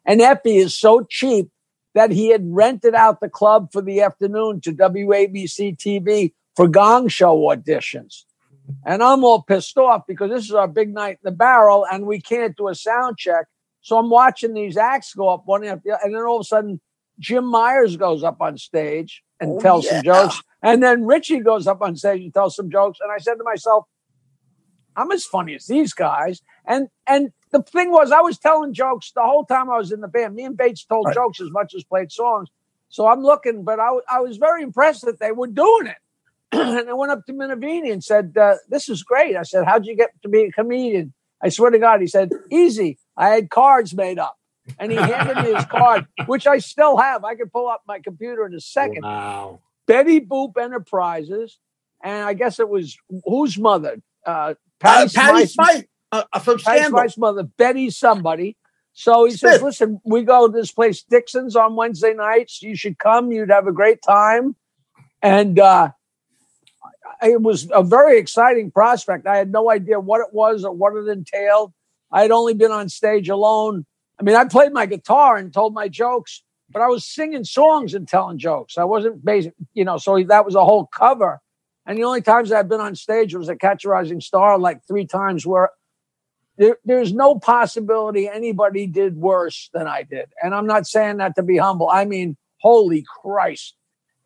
[0.05, 1.49] And Eppy is so cheap
[1.97, 7.09] that he had rented out the club for the afternoon to WABC TV for Gong
[7.09, 8.25] Show auditions.
[8.85, 12.05] And I'm all pissed off because this is our big night in the barrel, and
[12.07, 13.47] we can't do a sound check.
[13.81, 16.41] So I'm watching these acts go up one after the other, and then all of
[16.43, 16.81] a sudden
[17.19, 19.93] Jim Myers goes up on stage and Oh, tells yeah.
[19.93, 20.43] some jokes.
[20.63, 22.99] And then Richie goes up on stage and tells some jokes.
[23.01, 23.85] And I said to myself,
[24.97, 26.43] I'm as funny as these guys.
[26.67, 30.01] And and the thing was, I was telling jokes the whole time I was in
[30.01, 30.35] the band.
[30.35, 31.15] Me and Bates told Right.
[31.15, 32.49] jokes as much as played songs.
[32.89, 35.97] So I'm looking, but I, I was very impressed that they were doing it.
[36.53, 39.37] and I went up to Minervini and said, uh, This is great.
[39.37, 41.13] I said, How'd you get to be a comedian?
[41.43, 42.99] I swear to God, he said, Easy.
[43.17, 44.37] I had cards made up.
[44.79, 47.25] And he handed me his card, which I still have.
[47.25, 49.03] I can pull up my computer in a second.
[49.05, 49.61] Wow.
[49.87, 51.59] Betty Boop Enterprises,
[52.03, 54.03] and I guess it was whose mother?
[54.27, 56.91] Uh, Uh, Patty, Patty Smyth's- Smyth uh, uh, from Scandal.
[56.91, 58.57] Smyth's mother, Betty somebody.
[58.93, 62.63] So he says, "Listen, we go to this place, Dixon's, on Wednesday nights.
[62.63, 63.31] You should come.
[63.31, 64.57] You'd have a great time."
[65.23, 65.91] And uh,
[67.23, 69.27] it was a very exciting prospect.
[69.27, 71.73] I had no idea what it was or what it entailed.
[72.11, 73.85] I had only been on stage alone.
[74.19, 77.95] I mean, I played my guitar and told my jokes, but I was singing songs
[77.95, 78.79] and telling jokes.
[78.79, 81.41] I wasn't basic, you know, so that was a whole cover.
[81.85, 84.85] And the only times I've been on stage was at Catch a Rising Star, like
[84.87, 85.71] three times, where
[86.59, 90.27] there, there's no possibility anybody did worse than I did.
[90.43, 91.89] And I'm not saying that to be humble.
[91.89, 93.75] I mean, holy Christ.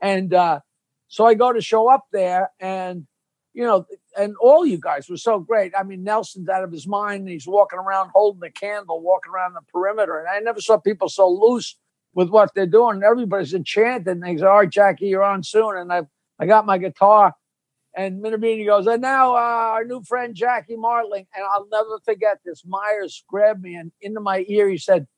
[0.01, 0.61] And uh,
[1.09, 3.07] so I go to show up there, and
[3.53, 3.85] you know,
[4.17, 5.73] and all you guys were so great.
[5.79, 7.29] I mean, Nelson's out of his mind.
[7.29, 10.19] He's walking around holding the candle, walking around the perimeter.
[10.19, 11.77] And I never saw people so loose
[12.15, 13.03] with what they're doing.
[13.03, 14.09] Everybody's enchanted.
[14.09, 15.77] And they say, All right, Jackie, you're on soon.
[15.77, 16.03] And I
[16.39, 17.35] I got my guitar.
[17.95, 21.27] And Minervini goes, and now uh, our new friend Jackie Martling.
[21.35, 22.63] And I'll never forget this.
[22.65, 25.09] Myers grabbed me and into my ear, he said,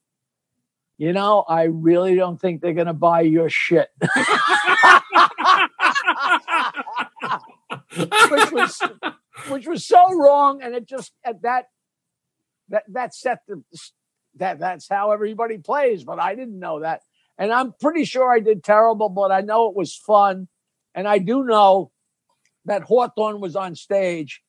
[0.96, 3.88] You know, I really don't think they're going to buy your shit.
[7.96, 8.80] which was
[9.48, 11.66] which was so wrong, and it just at that
[12.68, 13.62] that that set the
[14.36, 16.04] that that's how everybody plays.
[16.04, 17.02] But I didn't know that,
[17.38, 20.48] and I'm pretty sure I did terrible, but I know it was fun,
[20.94, 21.90] and I do know
[22.64, 24.42] that Hawthorne was on stage,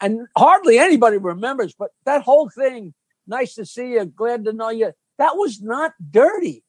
[0.00, 1.74] and hardly anybody remembers.
[1.78, 2.94] But that whole thing,
[3.26, 4.92] nice to see you, glad to know you.
[5.18, 6.64] That was not dirty.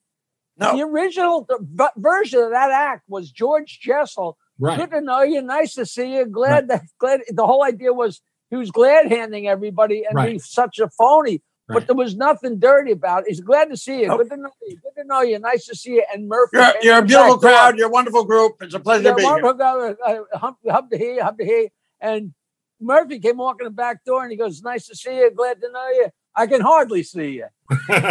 [0.58, 0.76] No.
[0.76, 4.78] The original v- version of that act was George Jessel Right.
[4.78, 5.42] Good to know you.
[5.42, 6.24] Nice to see you.
[6.26, 10.32] Glad that glad the whole idea was he was glad handing everybody and Right.
[10.34, 11.42] he's such a phony.
[11.72, 11.80] Right.
[11.80, 13.28] But there was nothing dirty about it.
[13.28, 14.08] He's glad to see you.
[14.08, 14.20] Nope.
[14.20, 14.76] Good to know you.
[14.76, 15.38] Good to know you.
[15.38, 16.04] Nice to see you.
[16.12, 16.58] And Murphy.
[16.58, 17.78] You're, you're a beautiful crowd.
[17.78, 18.56] You're a wonderful group.
[18.60, 19.44] It's a pleasure Yeah, to be here.
[19.44, 19.94] uh, uh,
[20.38, 21.68] hump, hump to hump to hear.
[22.00, 22.34] And
[22.80, 25.30] Murphy came walking the back door and he goes, Nice to see you.
[25.30, 26.10] Glad to know you.
[26.34, 27.46] I can hardly see you.
[27.88, 28.04] and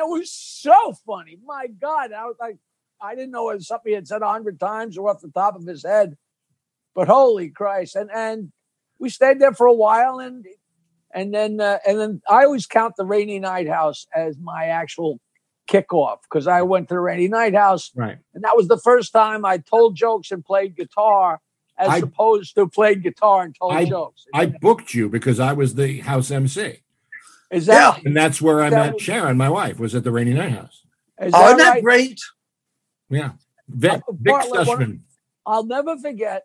[0.00, 1.38] it was so funny.
[1.44, 2.12] My God.
[2.12, 2.56] I was like,
[3.00, 5.30] I didn't know it was something he had said a hundred times or off the
[5.30, 6.16] top of his head.
[6.94, 7.96] But holy Christ.
[7.96, 8.52] And and
[8.98, 10.46] we stayed there for a while and
[11.16, 15.18] and then uh, and then I always count the rainy night house as my actual
[15.68, 18.18] kickoff because I went to the rainy night house right.
[18.34, 21.40] and that was the first time I told jokes and played guitar
[21.76, 24.26] as I- opposed to played guitar and told I- jokes.
[24.32, 26.82] I booked you because I was the house MC.
[27.50, 30.10] Is that, And that's where I That met was- Sharon, my wife, was at the
[30.12, 30.82] Rainy Night House.
[31.20, 31.82] is Oh, that isn't that right?
[31.82, 32.20] great?
[33.08, 33.32] Yeah.
[33.68, 35.00] Vic, Uh, Vic Sussman.
[35.46, 36.44] I'll never forget.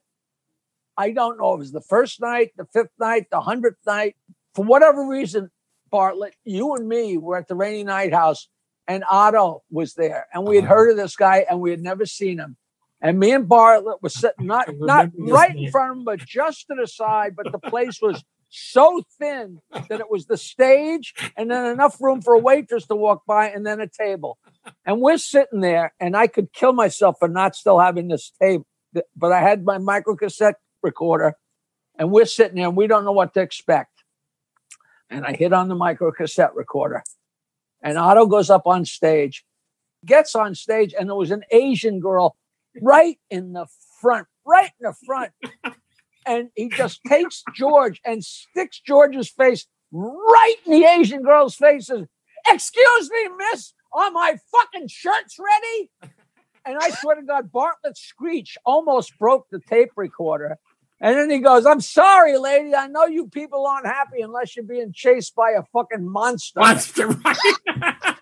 [0.97, 4.15] I don't know if it was the first night, the fifth night, the hundredth night.
[4.55, 5.49] For whatever reason,
[5.89, 8.47] Bartlett, you and me were at the Rainy Night House,
[8.87, 12.05] and Otto was there, and we had heard of this guy, and we had never
[12.05, 12.57] seen him.
[13.01, 16.67] And me and Bartlett were sitting not not right in front of him, but just
[16.67, 17.35] to the side.
[17.35, 22.21] But the place was so thin that it was the stage, and then enough room
[22.21, 24.37] for a waitress to walk by, and then a table.
[24.85, 28.61] And we're sitting there, and I could kill myself for not still having this tape.
[29.15, 31.35] But I had my micro cassette recorder,
[31.97, 33.90] and we're sitting there, and we don't know what to expect.
[35.12, 37.04] And I hit on the micro cassette recorder,
[37.84, 39.43] and Otto goes up on stage,
[40.06, 42.36] gets on stage, and there was an Asian girl
[42.82, 43.67] right in the
[44.00, 45.32] front, right in the front.
[46.26, 51.89] And he just takes George and sticks George's face right in the Asian girl's face.
[51.89, 52.08] And,
[52.47, 55.91] Excuse me, miss, are my fucking shirts ready?
[56.65, 60.58] And I swear to God, Bartlett's screech almost broke the tape recorder.
[61.03, 62.75] And then he goes, I'm sorry, lady.
[62.75, 66.59] I know you people aren't happy unless you're being chased by a fucking monster.
[66.59, 67.37] Monster, right?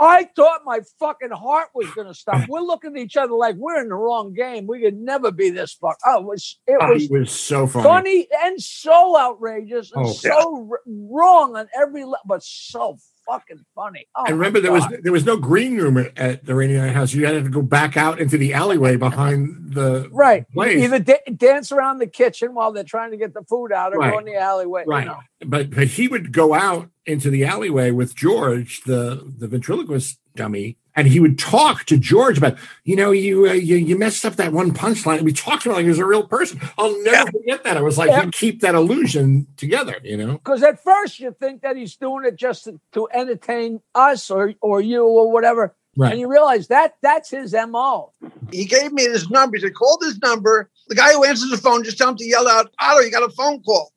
[0.00, 2.48] I thought my fucking heart was going to stop.
[2.48, 4.66] We're looking at each other like we're in the wrong game.
[4.66, 5.98] We could never be this fuck.
[6.04, 7.84] Oh, it was it Oh, was it was so funny.
[7.84, 13.64] funny and so outrageous and Oh, so r- wrong on every level, but so fucking
[13.74, 14.06] funny.
[14.14, 16.92] Oh, I remember there was there was no green room at, at the Rainy Night
[16.92, 17.12] House.
[17.12, 20.48] You had to go back out into the alleyway behind the right.
[20.52, 20.82] place.
[20.82, 23.98] Either da- dance around the kitchen while they're trying to get the food out, or
[23.98, 24.12] Right.
[24.12, 24.82] go in the alleyway.
[24.86, 25.06] you right.
[25.06, 25.18] know.
[25.44, 30.76] But but he would go out into the alleyway with George, the the ventriloquist dummy,
[30.96, 34.36] and he would talk to George about, you know, you uh, you, you messed up
[34.36, 35.22] that one punchline.
[35.22, 36.60] We talked to him like he was a real person.
[36.78, 37.76] I'll never forget that.
[37.76, 38.24] I was like Yeah.
[38.24, 40.34] you keep that illusion together, you know.
[40.34, 44.54] Because at first you think that he's doing it just to, to entertain us or
[44.60, 46.12] or you or whatever, Right.
[46.12, 48.12] and you realize that that's his mo.
[48.52, 49.56] He gave me this number.
[49.56, 50.70] He said, call this number.
[50.88, 53.22] The guy who answers the phone, just tell him to yell out, Otto, you got
[53.22, 53.92] a phone call.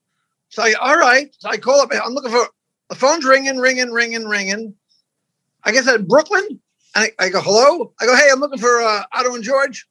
[0.49, 1.35] So I, all right.
[1.39, 1.89] So I call up.
[1.93, 2.47] I'm looking for,
[2.89, 4.73] the phone's ringing, ringing, ringing, ringing.
[5.63, 6.61] I guess at Brooklyn.
[6.97, 7.93] And I, I go, hello?
[8.01, 9.87] I go, hey, I'm looking for uh, Otto and George.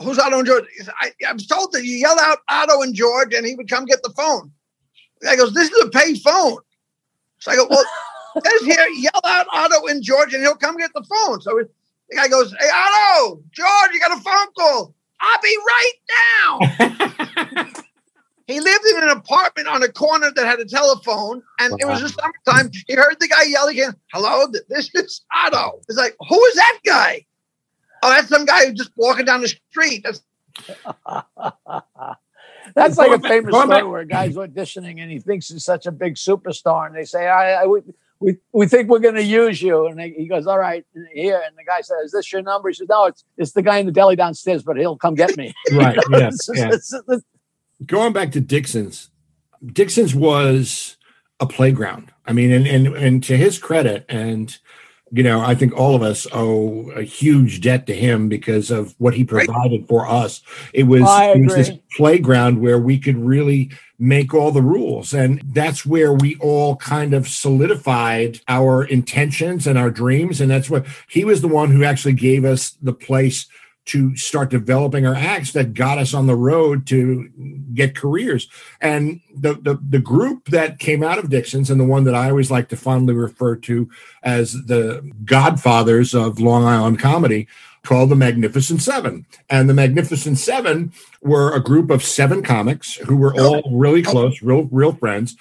[0.00, 0.64] Who's Otto and George?
[0.74, 3.68] He I, I was told that you yell out Otto and George and he would
[3.68, 4.50] come get the phone.
[5.20, 6.56] The guy goes, this is a paid phone.
[7.40, 7.84] So I go, well,
[8.36, 11.42] it says here, yell out Otto and George and he'll come get the phone.
[11.42, 11.60] So
[12.08, 14.94] the guy goes, Hey, Otto, George, you got a phone call.
[15.20, 15.92] I'll be right
[17.58, 17.74] down.
[18.50, 22.00] he lived in an apartment on a corner that had a telephone, and it was
[22.02, 22.70] the summertime.
[22.86, 25.80] He heard the guy yell again, Hello, this is Otto.
[25.88, 27.26] It's like, Who is that guy?
[28.02, 30.04] Oh, that's some guy who's just walking down the street.
[30.04, 30.22] That's
[32.74, 35.64] That's like a famous going story back- where a guy's auditioning and he thinks he's
[35.64, 37.80] such a big superstar, and they say, "I, I we,
[38.20, 41.56] we, we think we're going to use you," and he goes, "All right, here." And
[41.56, 43.86] the guy says, "Is this your number?" He says, "No, it's it's the guy in
[43.86, 45.96] the deli downstairs, but he'll come get me." right.
[46.10, 46.18] Yeah.
[46.28, 46.66] It's- yeah.
[46.66, 47.22] it's- it's-
[47.84, 49.10] going back to Dixon's,
[49.64, 50.96] Dixon's was
[51.38, 52.12] a playground.
[52.26, 54.56] I mean, and and and to his credit, and
[55.12, 58.94] you know, I think all of us owe a huge debt to him because of
[58.98, 60.40] what he provided for us.
[60.72, 65.42] It was it was this playground where we could really make all the rules, and
[65.44, 70.40] that's where we all kind of solidified our intentions and our dreams.
[70.40, 73.46] And that's what he was the one who actually gave us the place
[73.90, 77.28] to start developing our acts that got us on the road to
[77.74, 78.48] get careers.
[78.80, 82.30] And the, the the group that came out of Dixon's and the one that I
[82.30, 83.90] always like to fondly refer to
[84.22, 87.48] as the godfathers of Long Island comedy
[87.82, 89.26] called the Magnificent Seven.
[89.48, 94.40] And the Magnificent Seven were a group of seven comics who were all really close,
[94.40, 95.36] real real friends.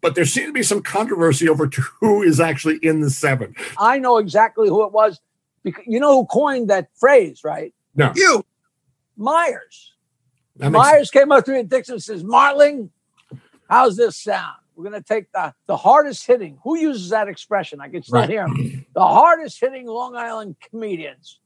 [0.00, 3.54] But there seemed to be some controversy over to who is actually in the seven.
[3.78, 5.20] I know exactly who it was
[5.62, 7.72] because you know who coined that phrase, right?
[7.94, 8.44] No, you.
[9.16, 9.92] Myers.
[10.58, 12.90] Myers came up to me and Dixon says, Martling,
[13.68, 14.56] how's this sound?
[14.76, 16.58] We're going to take the, the hardest hitting.
[16.64, 17.80] Who uses that expression?
[17.80, 18.28] I can still Right.
[18.28, 18.86] hear him.
[18.94, 21.38] The hardest hitting Long Island comedians.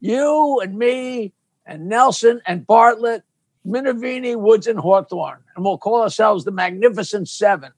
[0.00, 1.32] You and me
[1.66, 3.22] and Nelson and Bartlett,
[3.66, 5.42] Minervini, Woods, and Hawthorne.
[5.56, 7.72] And we'll call ourselves the Magnificent Seven.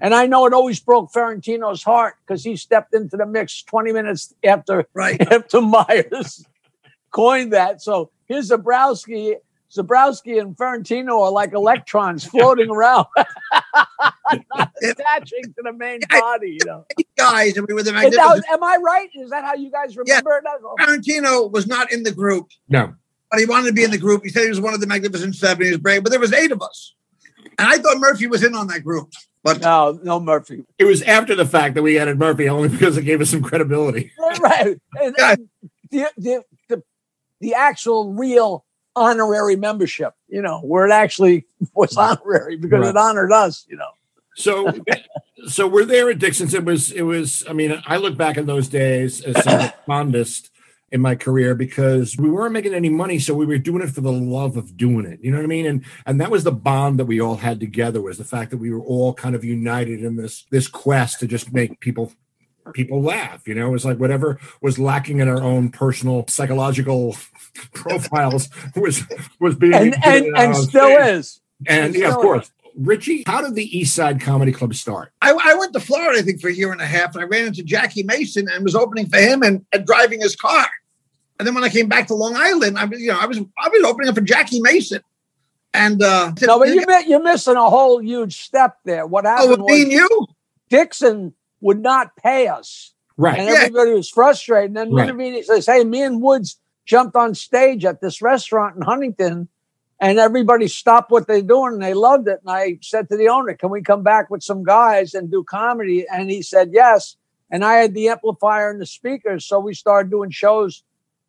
[0.00, 3.92] And I know it always broke Ferrantino's heart because he stepped into the mix 20
[3.92, 5.20] minutes after Right.
[5.32, 6.44] after Myers
[7.16, 7.80] coined that.
[7.82, 9.36] So here's Zabrowski.
[9.74, 13.06] Zabrowski and Ferrantino are like electrons floating around,
[14.54, 16.58] not attaching to the main body.
[16.60, 16.84] You know,
[17.18, 18.52] guys, and we were the And that was- magnificent.
[18.52, 19.08] am I right?
[19.14, 20.44] Is that how you guys remember it?
[20.80, 22.94] Ferrantino was not in the group, no.
[23.30, 24.22] but he wanted to be in the group.
[24.22, 25.64] He said he was one of the Magnificent Seven.
[25.64, 26.94] He was brave, but there was eight of us.
[27.58, 29.12] And I thought Murphy was in on that group.
[29.42, 30.64] But No, no Murphy.
[30.78, 33.42] It was after the fact that we added Murphy only because it gave us some
[33.42, 34.12] credibility.
[34.40, 34.78] right.
[35.00, 35.48] And, and
[35.90, 36.42] the, the
[37.40, 38.64] the actual real
[38.94, 42.90] honorary membership, you know, where it actually was honorary because Right.
[42.90, 43.90] it honored us, you know.
[44.34, 44.72] So,
[45.46, 46.54] so we're there at Dixon's.
[46.54, 47.44] It was, it was.
[47.48, 50.50] I mean, I look back in those days as fondest
[50.92, 54.02] in my career because we weren't making any money, so we were doing it for
[54.02, 55.18] the love of doing it.
[55.22, 55.66] You know what I mean?
[55.66, 58.58] And and that was the bond that we all had together was the fact that
[58.58, 62.12] we were all kind of united in this this quest to just make people
[62.72, 63.46] people laugh.
[63.46, 67.16] You know, it was like whatever was lacking in our own personal psychological
[67.74, 69.02] profiles was
[69.40, 71.08] was being And and exhibited and still stage.
[71.10, 71.40] is.
[71.66, 72.50] And yeah, of still course.
[72.78, 75.10] Richie, how did the East Side Comedy Club start?
[75.22, 77.26] I, I went to Florida, I think, for a year and a half, and I
[77.26, 80.66] ran into Jackie Mason and was opening for him and, and driving his car.
[81.38, 83.38] And then when I came back to Long Island, I was, you know, I was
[83.38, 85.00] I was opening up for Jackie Mason.
[85.72, 89.06] And uh No, but you, mi- you're missing a whole huge step there.
[89.06, 90.26] What oh, happened with me and you?
[90.68, 92.92] Dixon would not pay us.
[93.18, 93.38] Right.
[93.38, 93.54] and Yeah.
[93.62, 94.70] everybody was frustrated.
[94.70, 95.08] And then Right.
[95.08, 99.48] Minervini says, "Hey, me and Woods jumped on stage at this restaurant in Huntington,
[99.98, 103.28] and everybody stopped what they're doing and they loved it." And I said to the
[103.30, 107.16] owner, "Can we come back with some guys and do comedy?" And he said, "Yes."
[107.50, 110.82] And I had the amplifier and the speakers, so we started doing shows.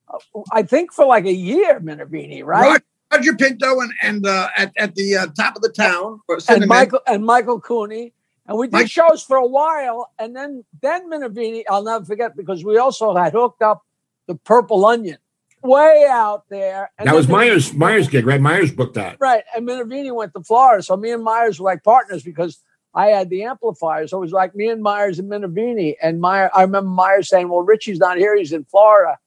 [0.09, 0.17] uh,
[0.51, 2.71] I think for like a year, Minervini, right?
[2.71, 2.82] Rod-
[3.19, 6.19] Roger Pinto and, and uh, at, at the uh, top of the town.
[6.49, 8.13] and Michael and Michael Cooney.
[8.48, 12.36] And we did Mike- shows for a while, and then then Minervini, I'll never forget
[12.36, 13.84] because we also had hooked up
[14.28, 15.18] the Purple Onion
[15.64, 16.91] way out there.
[16.98, 18.39] And that was Myers Myers gig, right?
[18.39, 19.18] Myers booked that.
[19.20, 19.43] right?
[19.56, 22.60] And Minervini went to Florida, so me and Myers were like partners because
[22.93, 25.95] I had the amplifier, so it was like me and Myers and Minervini.
[26.02, 29.20] And Meyer, I remember Myers saying, "Well, Richie's not here; he's in Florida.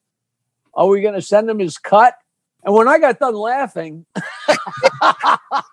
[0.73, 2.15] Are we going to send him his cut?"
[2.65, 4.07] And when I got done laughing,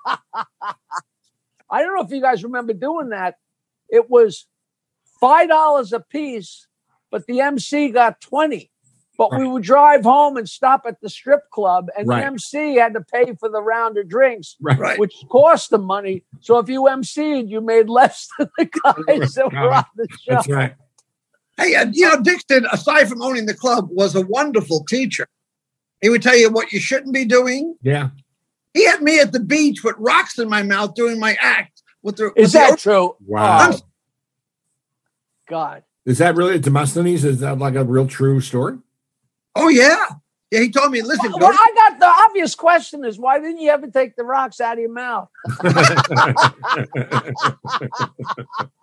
[1.77, 3.35] I don't know if you guys remember doing that.
[3.89, 4.47] It was
[5.21, 6.67] five dollars a piece,
[7.11, 8.71] but the MC got twenty.
[9.17, 12.19] But we would drive home and stop at the strip club, and Right.
[12.19, 14.77] the MC had to pay for the round of drinks, Right.
[14.77, 14.99] Right.
[14.99, 16.23] which cost them money.
[16.41, 20.33] So if you MC'd, you made less than the guys that were on the show.
[20.35, 20.75] That's right.
[21.57, 25.27] Hey, uh, you know, Dixon, aside from owning the club, was a wonderful teacher.
[25.99, 27.75] He would tell you what you shouldn't be doing.
[27.81, 28.09] Yeah.
[28.77, 31.81] He had me at the beach with rocks in my mouth doing my act.
[32.03, 33.15] With the, Is with the- that true?
[33.25, 33.71] Wow.
[33.71, 33.79] Oh,
[35.49, 35.83] God.
[36.05, 37.25] Is that really Demosthenes?
[37.25, 38.77] Is that like a real true story?
[39.55, 40.05] Oh yeah,
[40.51, 40.59] yeah.
[40.59, 43.59] He told me, listen, Well, go to- I got the obvious question is why didn't
[43.59, 45.27] you ever take the rocks out of your mouth?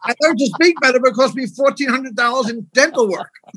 [0.07, 3.31] I learned to speak better, but it cost me fourteen hundred dollars in dental work.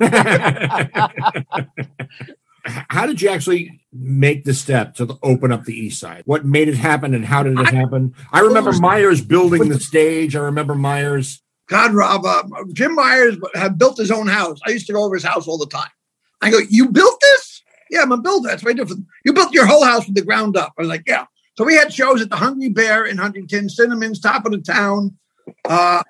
[2.68, 6.68] how did you actually make the step to open up the east side what made
[6.68, 10.74] it happen and how did it happen i remember myers building the stage i remember
[10.74, 12.42] myers God, Rob, uh,
[12.72, 14.58] Jim Myers had built his own house.
[14.66, 15.90] I used to go over his house all the time.
[16.40, 17.62] I go, you built this?
[17.90, 18.48] Yeah, I'm a builder.
[18.48, 20.72] That's what different you built your whole house from the ground up.
[20.78, 21.26] I was like, yeah.
[21.56, 25.16] So we had shows at the Hungry Bear in Huntington, Cinnamon's, top of the town.
[25.64, 26.02] Uh,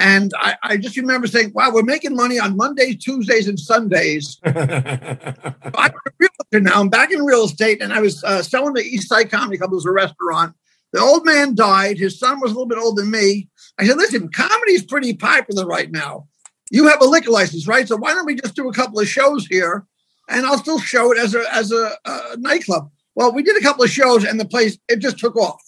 [0.00, 4.38] and I, I just remember saying, wow, we're making money on Mondays, Tuesdays, and Sundays.
[4.44, 6.80] I'm a realtor now.
[6.80, 9.72] I'm back in real estate, and I was uh, selling the East Side Comedy Club.
[9.72, 10.56] It was a restaurant.
[10.94, 11.98] The old man died.
[11.98, 13.50] His son was a little bit older than me.
[13.78, 16.26] I said, listen, comedy's pretty popular right now.
[16.70, 17.86] You have a liquor license, right?
[17.86, 19.86] So why don't we just do a couple of shows here,
[20.30, 22.90] and I'll still show it as a as a, uh nightclub.
[23.14, 25.62] Well, we did a couple of shows, and the place it just took off.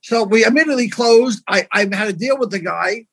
[0.00, 1.42] So we immediately closed.
[1.46, 3.06] I, I had a deal with the guy,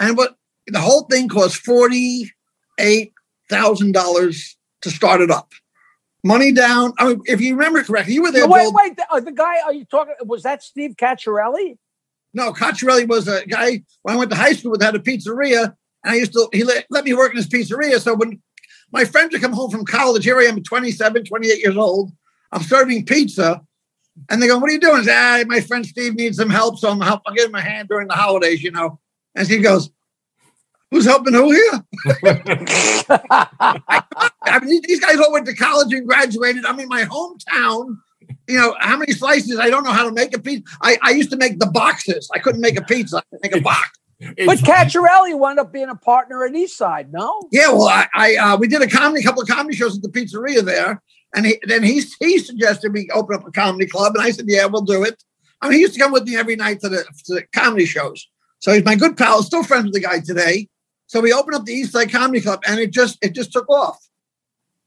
[0.00, 0.36] and what
[0.66, 2.32] the whole thing cost forty
[2.78, 3.12] eight
[3.48, 5.52] thousand dollars to start it up.
[6.24, 6.92] Money down.
[6.98, 8.48] I mean, if you remember correctly, you were there.
[8.48, 8.72] wait, Bill.
[8.74, 8.96] wait.
[8.96, 10.14] The, uh, the guy, are you talking?
[10.24, 11.78] Was that Steve Cacciarelli?
[12.34, 15.74] No, Cacciarelli was a guy when I went to high school with had a pizzeria,
[16.04, 18.00] and I used to he let, let me work in his pizzeria.
[18.00, 18.40] So when
[18.92, 22.12] my friends would come home from college, here I am, 27, 28 years old,
[22.52, 23.62] I'm serving pizza,
[24.28, 26.50] and they go, "What are you doing?" I say, ah, my friend Steve needs some
[26.50, 27.22] help, so I'm help.
[27.26, 29.00] I'll give him a hand during the holidays, you know.
[29.34, 29.90] And Steve goes,
[30.90, 31.84] "Who's helping who here?"
[33.10, 36.64] I mean, these guys all went to college and graduated.
[36.64, 37.96] I mean, my hometown.
[38.48, 39.58] You know, how many slices?
[39.58, 40.64] I don't know how to make a pizza.
[40.82, 42.28] I, I used to make the boxes.
[42.32, 43.18] I couldn't make a pizza.
[43.18, 43.90] I could make a box.
[44.20, 47.40] But It's- Cacciarelli wound up being a partner at Eastside, no?
[47.50, 50.10] Yeah, well, I, I uh, we did a comedy, couple of comedy shows at the
[50.10, 51.02] pizzeria there,
[51.34, 54.44] and he, then he he suggested we open up a comedy club, and I said,
[54.46, 55.22] yeah, we'll do it.
[55.62, 57.86] I mean, he used to come with me every night to the, to the comedy
[57.86, 58.28] shows,
[58.60, 59.42] so he's my good pal.
[59.42, 60.68] Still friends with the guy today.
[61.06, 63.68] So we opened up the East Side Comedy Club, and it just it just took
[63.68, 63.98] off.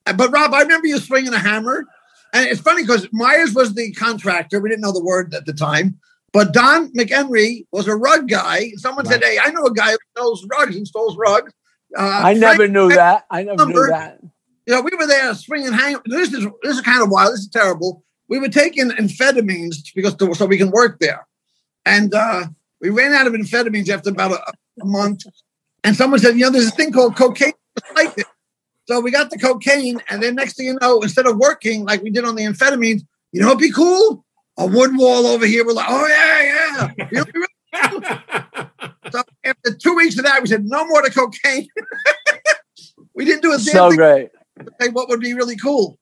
[0.06, 1.86] Uh, But Rob, I remember you swinging a hammer,
[2.34, 4.62] and it's funny because Myers was the contractor.
[4.62, 6.00] We didn't know the word at the time.
[6.32, 8.72] But Don McHenry was a rug guy.
[8.78, 11.52] Someone said, "Hey, I know a guy who sells rugs, installs rugs."
[11.96, 13.26] Uh, I never knew that.
[13.30, 14.20] I never knew that.
[14.66, 16.02] you know, we were there swinging hammer.
[16.06, 17.34] This is this is kind of wild.
[17.34, 18.04] This is terrible.
[18.30, 21.28] We were taking amphetamines because to, so we can work there,
[21.86, 22.46] and uh,
[22.84, 24.44] we ran out of amphetamines after about a,
[24.82, 25.24] a month.
[25.86, 27.54] And someone said, you know, there's a thing called cocaine.
[27.96, 28.28] like it.
[28.88, 32.04] So we got the cocaine, and then next thing you know, instead of working like
[32.04, 34.26] we did on the amphetamines, you know, it'd be cool.
[34.58, 35.66] A wood wall over here.
[35.66, 37.08] We're like, oh yeah, yeah.
[37.10, 37.48] You know, we really-
[39.12, 41.68] so after two weeks of that, we said no more to cocaine.
[43.16, 44.30] we didn't do a damn So thing great.
[44.92, 45.98] what would be really cool.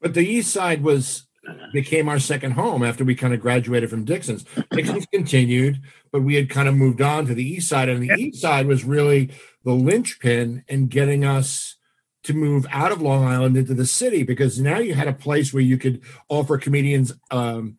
[0.00, 1.25] But the East Side was
[1.72, 4.44] became our second home after we kind of graduated from Dixon's.
[4.70, 5.80] Dixon's continued,
[6.12, 8.66] but we had kind of moved on to the East Side, and the East Side
[8.66, 9.30] was really
[9.64, 11.76] the linchpin in getting us
[12.24, 15.52] to move out of Long Island into the city because now you had a place
[15.52, 17.78] where you could offer comedians um,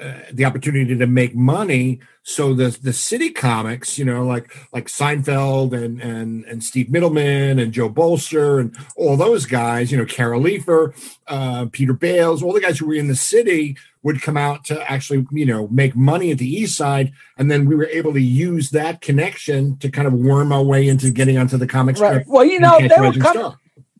[0.00, 1.98] uh, the opportunity to make money.
[2.22, 7.60] So the the city comics, you know, like like Seinfeld and and and Steve Mittleman
[7.60, 10.94] and Joe Bolster and all those guys, you know, Carol Leifer,
[11.26, 14.90] uh, Peter Bales, all the guys who were in the city would come out to
[14.90, 18.22] actually, you know, make money at the East Side, and then we were able to
[18.22, 22.24] use that connection to kind of worm our way into getting onto the comic Right.
[22.26, 23.52] Well, you know, they were coming.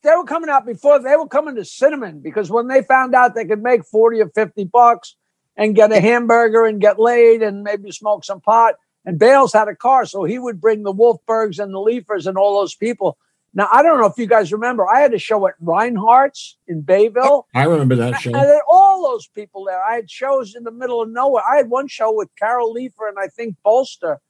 [0.02, 1.00] They were coming out before.
[1.00, 4.28] They were coming to Cinnamon because when they found out they could make forty or
[4.28, 5.16] fifty bucks
[5.58, 8.76] and get a hamburger and get laid and maybe smoke some pot.
[9.04, 12.38] And Bales had a car, so he would bring the Wolfbergs and the Leifers and
[12.38, 13.18] all those people.
[13.54, 16.82] Now I don't know if you guys remember, I had a show at Reinhardt's in
[16.82, 17.46] Bayville.
[17.54, 18.30] I remember that show.
[18.30, 19.82] And then all those people there.
[19.82, 21.42] I had shows in the middle of nowhere.
[21.50, 24.20] I had one show with Carol Leifer and I think Bolster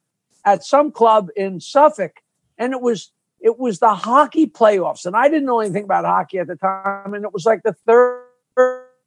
[0.45, 2.13] at some club in Suffolk,
[2.57, 6.39] and it was it was the hockey playoffs, and I didn't know anything about hockey
[6.39, 8.23] at the time, and it was like the third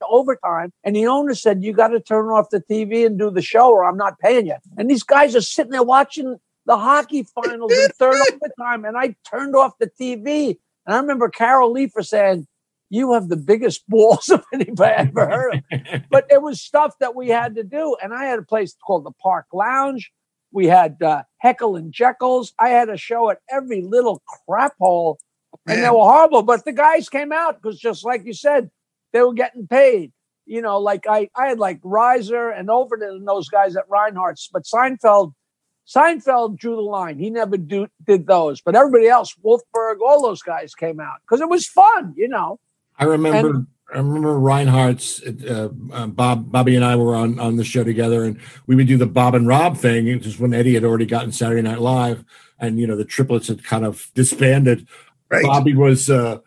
[0.10, 3.42] overtime, and the owner said, "You got to turn off the TV and do the
[3.42, 7.24] show, or I'm not paying you." And these guys are sitting there watching the hockey
[7.36, 12.06] finals in third overtime, and I turned off the TV, and I remember Carol Leifer
[12.06, 12.48] saying
[12.92, 16.02] you have the biggest balls of anybody I ever heard of.
[16.12, 17.96] But it was stuff that we had to do.
[18.04, 20.12] And I had a place called the Park Lounge.
[20.52, 22.54] We had uh, Heckle and Jekyll's.
[22.60, 25.18] I had a show at every little crap hole,
[25.66, 26.44] and they were horrible.
[26.44, 28.70] But the guys came out because, just like you said,
[29.14, 30.12] they were getting paid.
[30.46, 34.50] You know, like I, I had like Reiser and Overton and those guys at Reinhardt's,
[34.52, 35.34] but Seinfeld,
[35.88, 37.20] Seinfeld drew the line.
[37.20, 41.42] He never do, did those, but everybody else, Wolfberg, all those guys came out because
[41.42, 42.14] it was fun.
[42.18, 42.60] You know,
[42.98, 43.66] I remember.
[43.94, 45.22] I remember Reinhardt's.
[45.22, 48.88] Uh, uh, Bob, Bobby, and I were on on the show together, and we would
[48.88, 50.08] do the Bob and Rob thing.
[50.08, 52.24] It was when Eddie had already gotten Saturday Night Live,
[52.58, 54.88] and you know the triplets had kind of disbanded.
[55.30, 55.44] Right.
[55.44, 56.10] Bobby was.
[56.10, 56.42] Uh, B-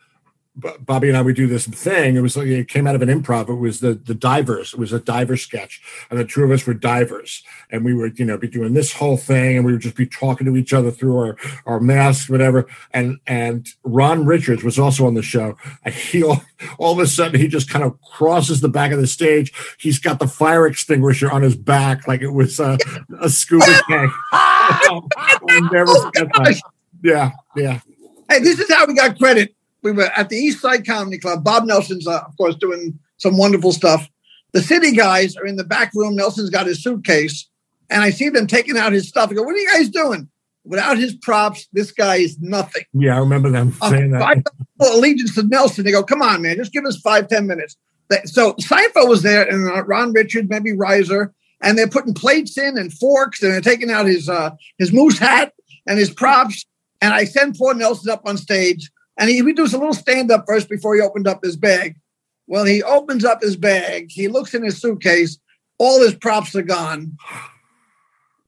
[0.57, 2.15] Bobby and I would do this thing.
[2.15, 3.49] It was like it came out of an improv.
[3.49, 4.73] It was the the divers.
[4.73, 8.21] It was a diver sketch, and the two of us were divers, and we would
[8.21, 10.73] you know be doing this whole thing, and we would just be talking to each
[10.73, 11.37] other through our
[11.67, 12.69] our masks, whatever.
[12.93, 15.57] And and Ron Richards was also on the show.
[15.85, 16.43] And he all,
[16.79, 19.53] all of a sudden he just kind of crosses the back of the stage.
[19.79, 22.79] He's got the fire extinguisher on his back, like it was a,
[23.21, 24.13] a scuba tank.
[24.33, 25.09] I'll
[25.73, 26.61] never forget that.
[27.03, 27.81] Yeah, yeah.
[28.29, 29.55] Hey, this is how we got credit.
[29.85, 31.45] We were at the East Side Comedy Club.
[31.45, 34.09] Bob Nelson's, uh, of course, doing some wonderful stuff.
[34.53, 36.17] The city guys are in the back room.
[36.17, 37.49] Nelson's got his suitcase,
[37.91, 39.31] and I see them taking out his stuff.
[39.31, 40.29] I go, "What are you guys doing?"
[40.65, 42.85] Without his props, this guy is nothing.
[42.95, 44.43] Yeah, I remember them Uh, saying that.
[44.81, 45.85] Allegiance to Nelson.
[45.85, 47.77] They go, "Come on, man, just give us five, ten minutes."
[48.25, 51.31] So Seinfeld was there, and uh, Ron Richard, maybe Reiser,
[51.61, 55.19] and they're putting plates in and forks, and they're taking out his uh, his moose
[55.19, 55.53] hat
[55.87, 56.65] and his props.
[57.03, 60.31] And I send poor Nelson up on stage, and he we do a little stand
[60.31, 61.97] up first before he opened up his bag.
[62.47, 64.11] Well, he opens up his bag.
[64.11, 65.39] He looks in his suitcase.
[65.79, 67.17] All his props are gone.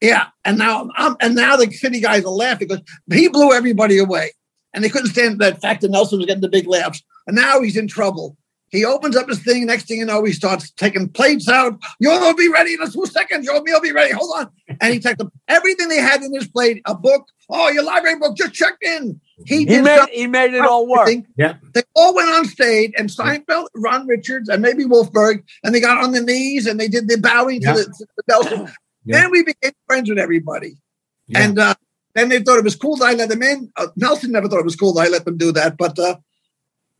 [0.00, 3.98] Yeah, and now I'm, and now the city guys are laughing because he blew everybody
[3.98, 4.32] away,
[4.74, 7.02] and they couldn't stand that fact that Nelson was getting the big laughs.
[7.26, 8.36] And now he's in trouble.
[8.68, 9.66] He opens up his thing.
[9.66, 11.78] Next thing you know, he starts taking plates out.
[12.00, 13.46] You'll be ready in a few seconds.
[13.46, 14.12] Your meal be ready.
[14.12, 14.50] Hold on.
[14.80, 17.28] And he takes everything they had in his plate, a book.
[17.48, 19.20] Oh, your library book just checked in.
[19.44, 20.14] He he made something.
[20.14, 21.10] he made it all work.
[21.36, 21.56] Yeah.
[21.74, 26.02] They all went on stage, and Seinfeld, Ron Richards, and maybe Wolfberg, and they got
[26.02, 27.74] on their knees and they did the bowing Yeah.
[27.74, 28.60] to, the, to the Nelson.
[29.04, 29.20] Yeah.
[29.20, 30.76] Then we became friends with everybody.
[31.26, 31.40] Yeah.
[31.42, 31.74] And uh,
[32.14, 33.70] then they thought it was cool that I let them in.
[33.76, 35.76] Uh, Nelson never thought it was cool that I let them do that.
[35.76, 36.16] But uh,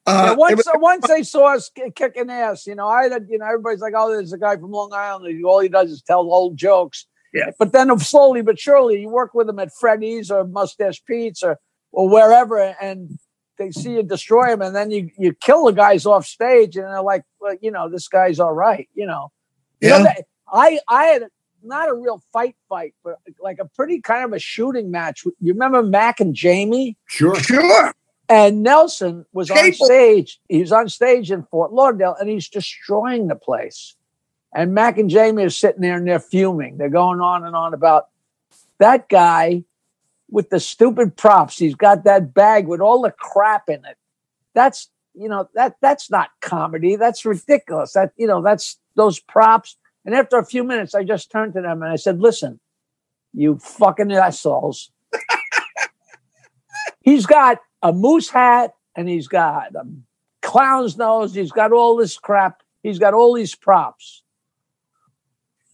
[0.07, 3.39] uh, it once, was- once they saw us kicking ass, you know, I, had- you
[3.39, 5.43] know, everybody's like, "Oh, there's a guy from Long Island.
[5.45, 7.51] All he does is tell old jokes." Yeah.
[7.59, 11.59] But then, slowly but surely, you work with them at Freddy's or Mustache Pete's or
[11.97, 13.19] or wherever, and
[13.59, 16.85] they see you destroy them, and then you you kill the guys off stage, and
[16.85, 19.33] they're like, "Well, you know, this guy's all right," you know.
[19.81, 20.15] You know, Yeah.
[20.53, 21.23] I I had
[21.63, 25.25] not a real fight fight, but like a pretty kind of a shooting match.
[25.25, 26.99] You remember Mac and Jamie?
[27.07, 27.35] Sure.
[27.37, 27.93] sure.
[28.29, 30.39] And Nelson was on stage.
[30.49, 33.97] He was on stage in Fort Lauderdale and he's destroying the place.
[34.55, 36.77] And Mac and Jamie are sitting there and they're fuming.
[36.77, 38.07] They're going on and on about
[38.79, 39.65] that guy
[40.31, 41.59] with the stupid props.
[41.59, 43.97] He's got that bag with all the crap in it.
[44.55, 46.97] That's you know that that's not comedy.
[46.97, 47.93] That's ridiculous.
[47.93, 49.77] That you know that's those props.
[50.05, 52.61] And after a few minutes, I just turned to them and I said, "Listen,
[53.33, 54.91] you fucking assholes."
[57.01, 59.87] he's got a moose hat and he's got a
[60.43, 61.35] clown's nose.
[61.35, 62.63] He's got all this crap.
[62.83, 64.23] He's got all these props.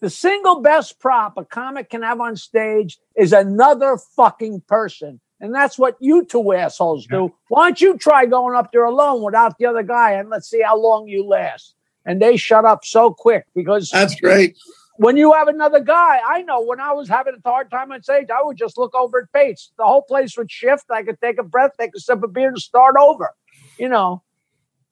[0.03, 5.21] The single best prop a comic can have on stage is another fucking person.
[5.41, 7.33] And that's what you two assholes do.
[7.49, 10.61] Why don't you try going up there alone without the other guy and let's see
[10.61, 11.75] how long you last?
[12.05, 14.57] And they shut up so quick because That's great.
[14.97, 18.03] when you have another guy, I know when I was having a hard time on
[18.03, 19.71] stage, I would just look over at Bates.
[19.79, 20.91] The whole place would shift.
[20.91, 23.31] I could take a breath, take a sip of beer, and start over.
[23.79, 24.25] You know,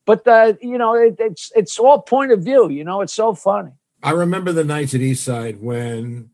[0.07, 2.71] but the you know it, it's it's all point of view.
[2.71, 3.73] You know, it's so funny.
[4.03, 6.31] I remember the nights at Eastside when,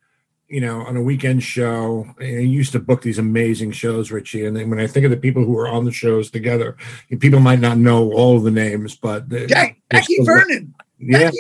[0.49, 4.45] you know, on a weekend show, and you used to book these amazing shows, Richie.
[4.47, 6.77] And then when I think of the people who were on the shows together,
[7.19, 10.75] people might not know all of the names, but Jack, Jackie Vernon.
[10.99, 11.31] Yeah,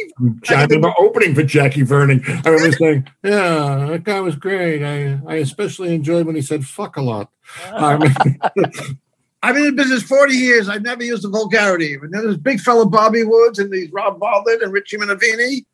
[0.42, 2.22] Jackie- I remember opening for Jackie Vernon.
[2.44, 4.82] I remember saying, "Yeah, that guy was great.
[4.82, 7.30] I, I especially enjoyed when he said fuck a lot."
[7.72, 8.40] I remember-
[9.42, 10.68] I've been in business 40 years.
[10.68, 11.94] I've never used a vulgarity.
[11.94, 15.64] And then there's big fella Bobby Woods and these Rob Bartlett and Richie Minervini.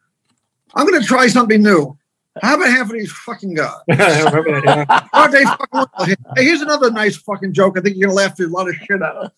[0.75, 1.97] I'm going to try something new.
[2.41, 3.75] How about half of these fucking guys?
[3.91, 4.87] I remember that.
[4.89, 5.09] Yeah.
[5.13, 6.17] Aren't they fucking?
[6.37, 7.77] Hey, here's another nice fucking joke.
[7.77, 9.31] I think you're going to laugh a lot of shit at us.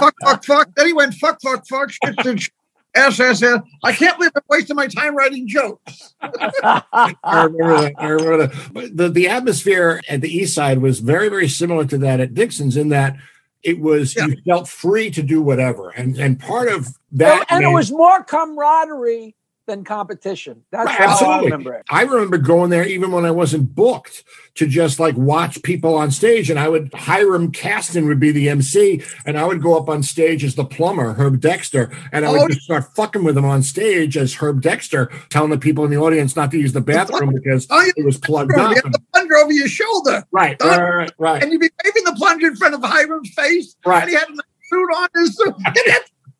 [0.00, 0.74] fuck, fuck, fuck.
[0.74, 2.52] Then he went fuck, fuck, fuck, shit, shit, shit.
[2.94, 3.60] Ass, ass, ass.
[3.82, 6.14] I can't believe I'm wasting my time writing jokes.
[6.20, 7.92] I remember that.
[7.98, 8.72] I remember that.
[8.72, 12.34] But the, the atmosphere at the east side was very, very similar to that at
[12.34, 13.16] Dixon's in that
[13.62, 14.26] it was Yeah.
[14.26, 15.90] you felt free to do whatever.
[15.90, 19.34] And and part of that and it was more camaraderie
[19.66, 20.62] than competition.
[20.72, 21.44] That's Right, how I absolutely.
[21.52, 21.84] remember it.
[21.88, 24.24] I remember going there even when I wasn't booked
[24.56, 26.50] to just like watch people on stage.
[26.50, 30.02] And I would Hiram Kasten would be the MC, and I would go up on
[30.02, 32.48] stage as the plumber, Herb Dexter, and I would Oh.
[32.48, 35.96] just start fucking with him on stage as Herb Dexter, telling the people in the
[35.98, 38.74] audience not to use the bathroom because Oh, it was plugged You up.
[38.74, 40.24] have the plunger over your shoulder.
[40.32, 41.42] Right, right, right, right.
[41.42, 43.76] And you'd be waving the plunger in front of Hiram's face.
[43.86, 44.02] Right.
[44.02, 44.34] And he had a
[44.68, 45.54] suit on his suit.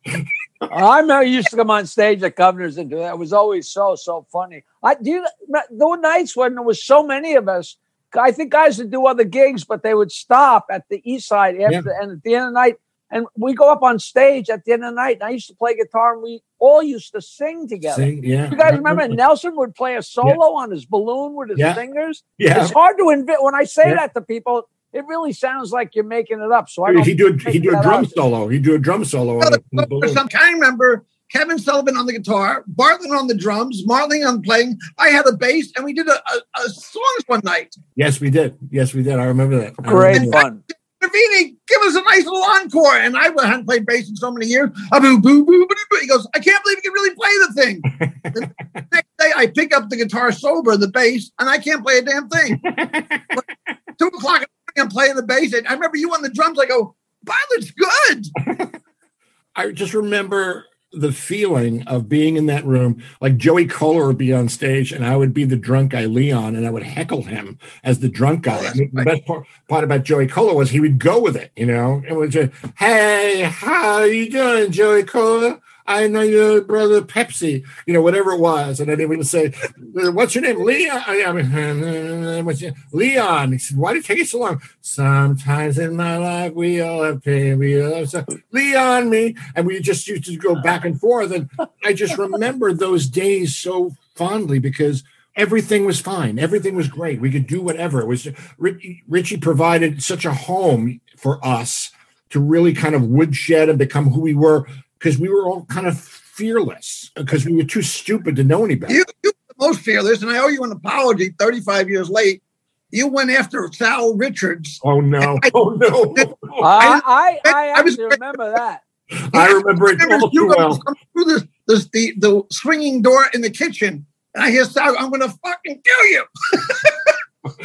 [0.71, 3.13] I remember you used to come on stage at Governors and do that.
[3.13, 4.63] It was always so so funny.
[4.81, 7.77] I do you there were nights when there was so many of us.
[8.17, 11.59] I think guys would do other gigs, but they would stop at the East Side
[11.59, 12.75] after, and at the end of the night,
[13.09, 15.15] and we go up on stage at the end of the night.
[15.15, 18.03] And I used to play guitar, and we all used to sing together.
[18.03, 18.51] Sing, yeah.
[18.51, 21.73] You guys remember Nelson would play a solo on his balloon with his Yeah.
[21.73, 22.23] fingers?
[22.37, 22.61] Yeah.
[22.63, 23.43] It's hard to invent.
[23.43, 23.95] When I say Yeah.
[23.95, 26.69] that to people, it really sounds like you're making it up.
[26.69, 28.11] So I don't He do he do a drum up.
[28.11, 28.47] solo.
[28.47, 30.09] He do a drum solo on the, on the.
[30.09, 34.79] Some I remember Kevin Sullivan on the guitar, Bartlett on the drums, Marlene on playing.
[34.99, 37.75] I had a bass, and we did a, a, a songs one night.
[37.95, 38.57] Yes, we did.
[38.69, 39.19] Yes, we did.
[39.19, 39.75] I remember that.
[39.77, 40.41] Great remember that.
[40.41, 40.63] fun.
[41.03, 42.95] Navini, give us a nice little encore.
[42.95, 44.69] And I hadn't played bass in so many years.
[44.91, 45.97] Ah, boo, boo, boo, boo, boo.
[45.99, 47.81] He goes, I can't believe you can really play the thing.
[48.23, 51.97] the next day, I pick up the guitar sober, the bass, and I can't play
[51.97, 52.61] a damn thing.
[53.99, 55.53] Two o'clock in the morning, I'm playing the bass.
[55.53, 56.59] And I remember you on the drums.
[56.59, 58.81] I go, Bartlett's good.
[59.55, 63.03] I just remember the feeling of being in that room.
[63.19, 66.55] Like Joey Kohler would be on stage, and I would be the drunk guy, Leon,
[66.55, 68.59] and I would heckle him as the drunk guy.
[68.61, 71.35] Oh, I mean, the best part, part about Joey Kohler was he would go with
[71.35, 71.51] it.
[71.55, 76.61] You know, and would just, "Hey, how are you doing, Joey Kohler?" I know your
[76.61, 78.79] brother Pepsi, you know, whatever it was.
[78.79, 79.53] And then he would say,
[79.93, 80.63] What's your name?
[80.63, 81.03] Leon.
[81.07, 83.51] I mean, what's your, Leon.
[83.53, 84.61] He said, Why did it take you so long?
[84.81, 87.59] Sometimes in my life, we all have pain.
[87.59, 89.35] We all have Leon, me.
[89.55, 91.31] And we just used to go back and forth.
[91.31, 91.49] And
[91.83, 95.03] I just remember those days so fondly because
[95.35, 96.39] everything was fine.
[96.39, 97.19] Everything was great.
[97.19, 98.01] We could do whatever.
[98.01, 98.27] It was
[98.57, 101.91] Richie, Richie provided such a home for us
[102.29, 104.65] to really kind of woodshed and become who we were
[105.03, 108.75] because we were all kind of fearless because we were too stupid to know any
[108.75, 108.93] better.
[108.93, 112.41] You, you were the most fearless, and I owe you an apology 35 years late.
[112.89, 114.79] You went after Sal Richards.
[114.83, 115.39] Oh no!
[115.53, 116.15] Oh no!
[116.63, 118.81] I, I, I I was- actually remember that.
[119.33, 120.77] I remember it remember all you too well.
[120.79, 124.95] come through this, this the, the swinging door in the kitchen, and I hear Sal,
[124.97, 126.23] I'm gonna fucking kill you.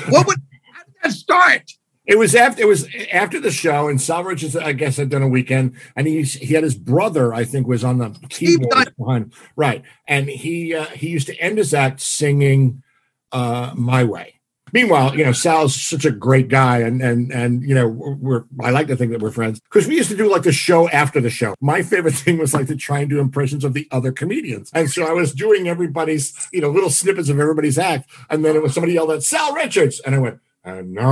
[0.09, 0.39] what would
[0.73, 1.63] how did that start?
[2.09, 5.23] It was after it was after the show, and Sal Richards, I guess, had done
[5.23, 9.35] a weekend, and he he had his brother, I think, was on the keyboard behind,
[9.57, 12.83] right, and he uh, he used to end his act singing
[13.31, 14.41] uh, "My Way."
[14.73, 18.71] Meanwhile, you know, Sal's such a great guy, and and and you know, we're I
[18.71, 21.21] like to think that we're friends because we used to do like the show after
[21.21, 21.55] the show.
[21.61, 24.91] My favorite thing was like to try and do impressions of the other comedians, and
[24.91, 28.63] so I was doing everybody's you know little snippets of everybody's act, and then it
[28.63, 30.41] was somebody yelled at Sal Richards, and I went.
[30.69, 31.07] And now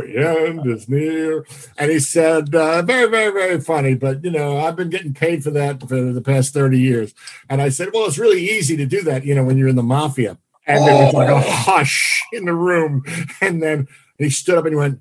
[0.00, 1.44] the end is near.
[1.76, 3.94] And he said, uh, very, very, very funny.
[3.94, 7.14] But, you know, I've been getting paid for that for the past 30 years.
[7.50, 9.76] And I said, well, it's really easy to do that, you know, when you're in
[9.76, 10.38] the mafia.
[10.66, 13.04] And there was like a hush in the room.
[13.42, 13.86] And then
[14.16, 15.00] he stood up and he went,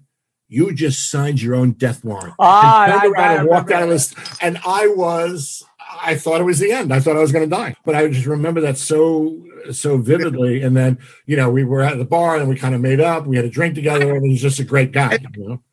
[0.49, 2.33] you just signed your own death warrant.
[2.39, 4.13] Ah, and, turned I- around I and walked out of this.
[4.41, 5.63] And I was,
[6.03, 6.93] I thought it was the end.
[6.93, 7.75] I thought I was going to die.
[7.85, 9.41] But I just remember that so,
[9.71, 10.61] so vividly.
[10.61, 13.25] And then, you know, we were at the bar and we kind of made up.
[13.25, 15.19] We had a drink together, and he was just a great guy.
[15.35, 15.63] You know?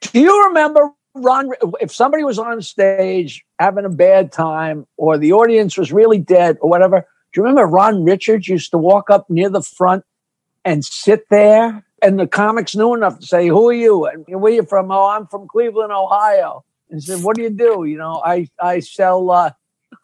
[0.00, 1.50] Do you remember Ron?
[1.80, 6.58] If somebody was on stage having a bad time, or the audience was really dead,
[6.60, 7.00] or whatever,
[7.32, 10.04] do you remember Ron Richards used to walk up near the front
[10.64, 11.84] and sit there?
[12.00, 14.06] And the comics knew enough to say, "Who are you?
[14.06, 14.90] And where are you from?
[14.92, 17.84] Oh, I'm from Cleveland, Ohio." And said, "What do you do?
[17.84, 19.50] You know, I I sell uh,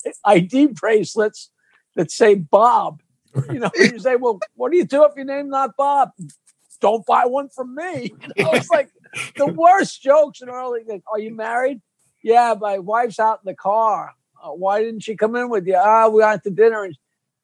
[0.25, 1.51] ID bracelets
[1.97, 3.03] that say Bob."
[3.51, 6.11] You know, you say, "Well, what do you do if your name's not Bob?"
[6.81, 8.13] Don't buy one from me.
[8.37, 8.91] You know, it's like
[9.37, 10.81] the worst jokes in early.
[10.87, 11.81] Like, Are you married?
[12.23, 14.13] Yeah, my wife's out in the car.
[14.43, 15.77] Uh, why didn't she come in with you?
[15.77, 16.97] Ah, we went to dinner and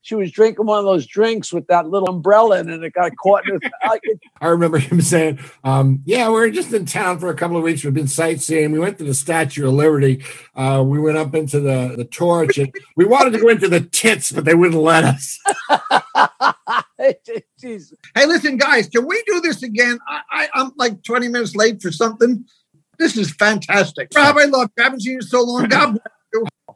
[0.03, 2.93] she was drinking one of those drinks with that little umbrella in it and it
[2.95, 3.71] got caught in her.
[3.83, 7.35] I- it- I remember him saying, um, "Yeah, we are just in town for a
[7.35, 7.85] couple of weeks.
[7.85, 8.73] We've been sightseeing.
[8.73, 10.25] We went to the Statue of Liberty.
[10.55, 13.81] Uh, we went up into the the torch, and we wanted to go into the
[13.83, 15.39] tits, but they wouldn't let us."
[18.15, 19.99] Hey, listen, guys, can we do this again?
[20.07, 22.45] I, I, I'm like 20 minutes late for something.
[22.99, 24.09] This is fantastic.
[24.15, 24.83] Rob, I love you.
[24.83, 25.69] I haven't seen you so long.
[25.69, 26.20] God bless you.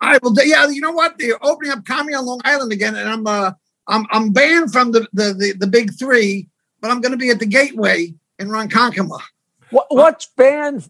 [0.00, 0.34] I will.
[0.44, 1.18] Yeah, you know what?
[1.18, 3.52] They're opening up comedy on Long Island again, and I'm uh,
[3.86, 6.48] I'm I'm banned from the the the, the big three,
[6.80, 9.20] but I'm going to be at the Gateway in Ronkonkoma.
[9.70, 10.88] What, what's banned?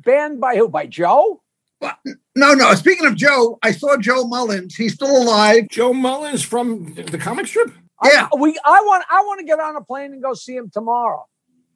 [0.00, 0.68] Banned by who?
[0.68, 1.42] By Joe?
[1.80, 1.98] But
[2.34, 2.74] no, no.
[2.74, 4.74] Speaking of Joe, I saw Joe Mullins.
[4.74, 5.68] He's still alive.
[5.68, 7.72] Joe Mullins from the comic strip.
[8.02, 8.28] Yeah.
[8.32, 8.58] I, we.
[8.64, 9.04] I want.
[9.10, 11.26] I want to get on a plane and go see him tomorrow.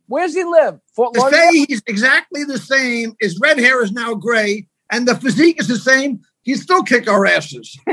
[0.07, 0.81] Where's he live?
[0.95, 1.53] Fort To Lauderdale.
[1.53, 3.15] say he's exactly the same.
[3.21, 6.21] His red hair is now gray, and the physique is the same.
[6.43, 7.79] He still kick our asses.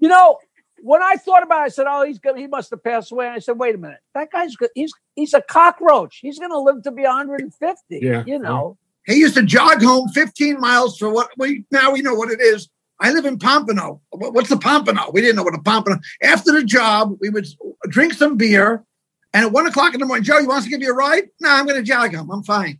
[0.00, 0.38] You know,
[0.82, 3.26] when I thought about it, I said, "Oh, he's gonna, he must have passed away."
[3.26, 4.70] And I said, "Wait a minute, that guy's good.
[4.74, 6.18] He's he's a cockroach.
[6.22, 8.24] He's going to live to be 150." Yeah.
[8.26, 8.78] you know.
[9.06, 12.40] He used to jog home 15 miles for what we now we know what it
[12.40, 12.68] is.
[12.98, 14.00] I live in Pompano.
[14.10, 15.10] What's the Pompano?
[15.12, 15.98] We didn't know what a Pompano.
[16.22, 17.46] After the job, we would
[17.88, 18.84] drink some beer,
[19.32, 21.28] and at one o'clock in the morning, Joe, you want to give you a ride?
[21.40, 22.30] No, I'm going to jog home.
[22.30, 22.78] I'm fine.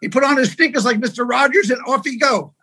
[0.00, 1.28] He put on his sneakers like Mr.
[1.28, 2.54] Rogers, and off he go.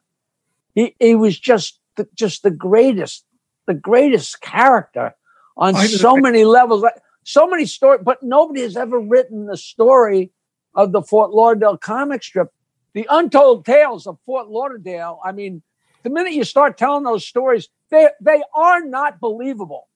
[0.75, 3.25] He he was just the, just the greatest,
[3.67, 5.15] the greatest character
[5.57, 6.85] on was so a- many levels.
[7.25, 10.31] So many stories, but nobody has ever written the story
[10.75, 12.49] of the Fort Lauderdale comic strip,
[12.93, 15.19] the untold tales of Fort Lauderdale.
[15.23, 15.61] I mean,
[16.03, 19.87] the minute you start telling those stories, they they are not believable.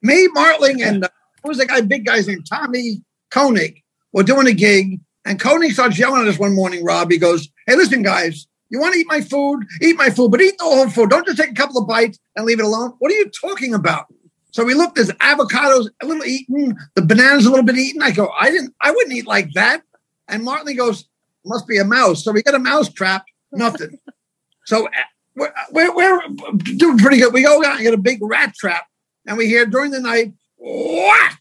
[0.00, 1.08] Me, Martling, and uh,
[1.42, 2.42] who was the guy, big guy's name?
[2.42, 3.82] Tommy Koenig.
[4.12, 7.10] We're doing a gig, and Koenig starts yelling at us one morning, Rob.
[7.10, 9.66] He goes, Hey, listen, guys, you want to eat my food?
[9.82, 11.10] Eat my food, but eat the whole food.
[11.10, 12.94] Don't just take a couple of bites and leave it alone.
[12.98, 14.06] What are you talking about?
[14.50, 18.02] So we looked, there's avocados a little eaten, the bananas a little bit eaten.
[18.02, 19.82] I go, I didn't, I wouldn't eat like that.
[20.26, 21.06] And Martin goes,
[21.44, 22.24] must be a mouse.
[22.24, 23.98] So we get a mouse trap, nothing.
[24.64, 24.90] so uh,
[25.34, 26.20] we're, we're, we're
[26.76, 27.34] doing pretty good.
[27.34, 28.86] We go out and get a big rat trap,
[29.26, 31.40] and we hear during the night, whack!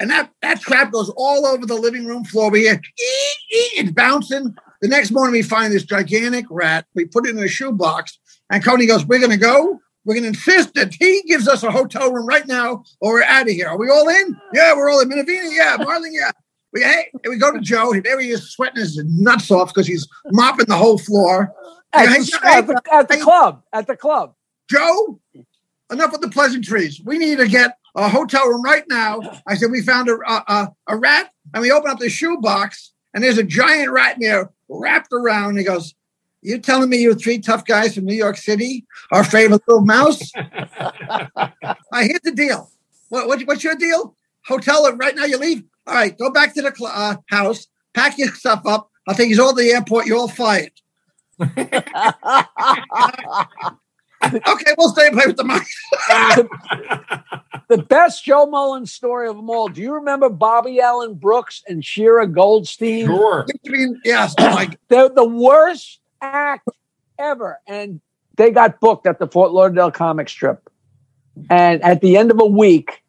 [0.00, 2.50] And that, that trap goes all over the living room floor.
[2.50, 4.54] We hear, "Ee, ee," it's bouncing.
[4.80, 6.86] The next morning, we find this gigantic rat.
[6.94, 8.18] We put it in a shoebox,
[8.50, 9.80] and Cody goes, We're going to go.
[10.04, 13.24] We're going to insist that he gives us a hotel room right now, or we're
[13.24, 13.68] out of here.
[13.68, 14.40] Are we all in?
[14.54, 15.10] Yeah, we're all in.
[15.10, 15.76] Minervini, yeah.
[15.78, 16.30] Marlin, yeah.
[16.72, 17.92] We, hey, we go to Joe.
[17.92, 21.52] There he is, sweating his nuts off because he's mopping the whole floor.
[21.92, 24.34] At, the, at the, at the hey, club, at the club.
[24.70, 25.20] Joe,
[25.90, 27.00] enough with the pleasantries.
[27.04, 29.20] We need to get a hotel room right now.
[29.46, 32.92] I said, we found a, a, a, a rat, and we open up the shoebox,
[33.18, 35.58] and there's a giant rat in there wrapped around.
[35.58, 35.92] He goes,
[36.40, 40.30] You telling me you're three tough guys from New York City, our favorite little mouse?
[40.36, 42.70] I here's the deal.
[43.08, 44.14] What, what, what's your deal?
[44.46, 45.64] Hotel right now, you leave?
[45.88, 48.88] All right, go back to the cl- uh, house, pack your stuff up.
[49.08, 50.06] I'll take you all to the airport.
[50.06, 50.70] You're all fired.
[54.24, 55.74] Okay, we'll stay and play with the mice.
[57.68, 59.68] the best Joe Mullins story of them all.
[59.68, 63.06] Do you remember Bobby Allen Brooks and Shira Goldstein?
[63.06, 63.46] Sure.
[63.48, 66.68] I mean, yes, oh They're the worst act
[67.18, 67.60] ever.
[67.66, 68.00] And
[68.36, 70.68] they got booked at the Fort Lauderdale comic strip.
[71.50, 73.02] And at the end of a week,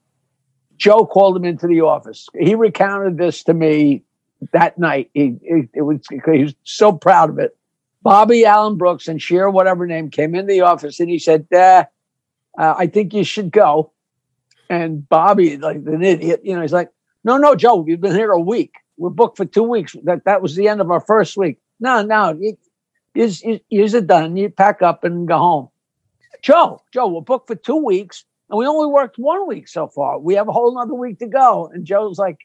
[0.78, 2.28] Joe called him into the office.
[2.39, 4.03] He recounted this to me
[4.53, 5.10] that night.
[5.14, 7.55] He, he- it was, he was so proud of it.
[8.02, 11.86] Bobby Allen Brooks and Shira, whatever name, came in the office and he said, uh,
[12.58, 13.91] uh, I think you should go.
[14.70, 16.91] And Bobby, like an idiot, you know, he's like,
[17.24, 18.76] no, no, Joe, you've been here a week.
[18.97, 19.95] we're booked for two weeks.
[20.04, 21.60] That that was the end of our first week.
[21.80, 22.39] No, no,
[23.16, 24.38] is is it done?
[24.38, 25.70] You pack up and go home.
[26.41, 30.20] Joe, Joe, we're booked for two weeks, and we only worked one week so far.
[30.20, 31.70] We have a whole other week to go.
[31.74, 32.38] And Joe's like,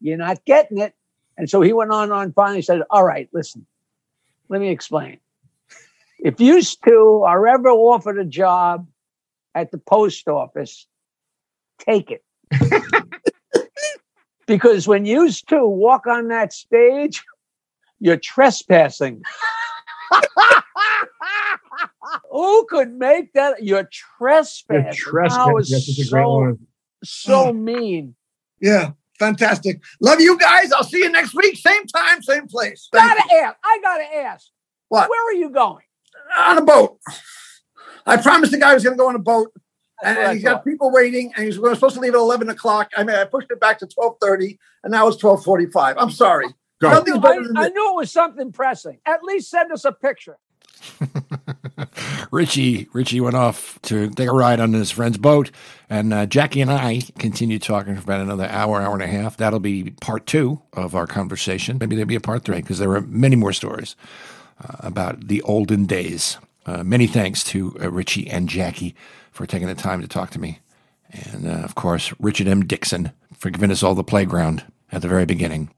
[0.00, 0.94] "You're not getting it."
[1.36, 2.32] And so he went on and on.
[2.32, 3.66] Finally, said, "All right, listen,
[4.50, 5.18] let me explain.
[6.18, 8.86] If you two are ever offered a job
[9.54, 10.86] at the post office,
[11.78, 12.22] take it."
[14.46, 17.22] because when you two walk on that stage,
[18.00, 19.22] you're trespassing.
[22.30, 23.62] Who could make that?
[23.62, 23.88] You're
[24.18, 24.84] trespassing.
[24.84, 25.52] That Trespass.
[25.52, 26.58] was That's a great so,
[27.04, 28.14] so mean.
[28.60, 29.80] Yeah, fantastic.
[30.00, 30.72] Love you guys.
[30.72, 31.56] I'll see you next week.
[31.56, 32.88] Same time, same place.
[32.92, 33.56] Thank Gotta ask.
[33.62, 34.48] I gotta ask.
[34.88, 35.08] What?
[35.08, 35.84] Where are you going?
[36.36, 36.98] On a boat.
[38.06, 39.52] I promised the guy I was going to go on a boat,
[40.02, 42.18] and, That's what and he's got people waiting, and he's we supposed to leave at
[42.18, 42.90] eleven o'clock.
[42.96, 45.96] I mean, I pushed it back to twelve thirty, and now it's twelve forty-five.
[45.98, 46.46] I'm sorry.
[46.80, 46.90] Go.
[46.90, 48.98] Nothing's I, better than I knew it was something pressing.
[49.06, 50.38] At least send us a picture.
[52.30, 55.50] Richie Richie went off to take a ride on his friend's boat,
[55.88, 59.36] and uh, Jackie and I continued talking for about another hour, hour and a half.
[59.36, 61.78] That'll be part two of our conversation.
[61.78, 63.96] Maybe there'll be a part three because there were many more stories
[64.62, 66.38] uh, about the olden days.
[66.66, 68.94] Uh, many thanks to uh, Richie and Jackie
[69.32, 70.60] for taking the time to talk to me,
[71.10, 72.64] and uh, of course Richard M.
[72.64, 75.70] Dixon for giving us all the playground at the very beginning.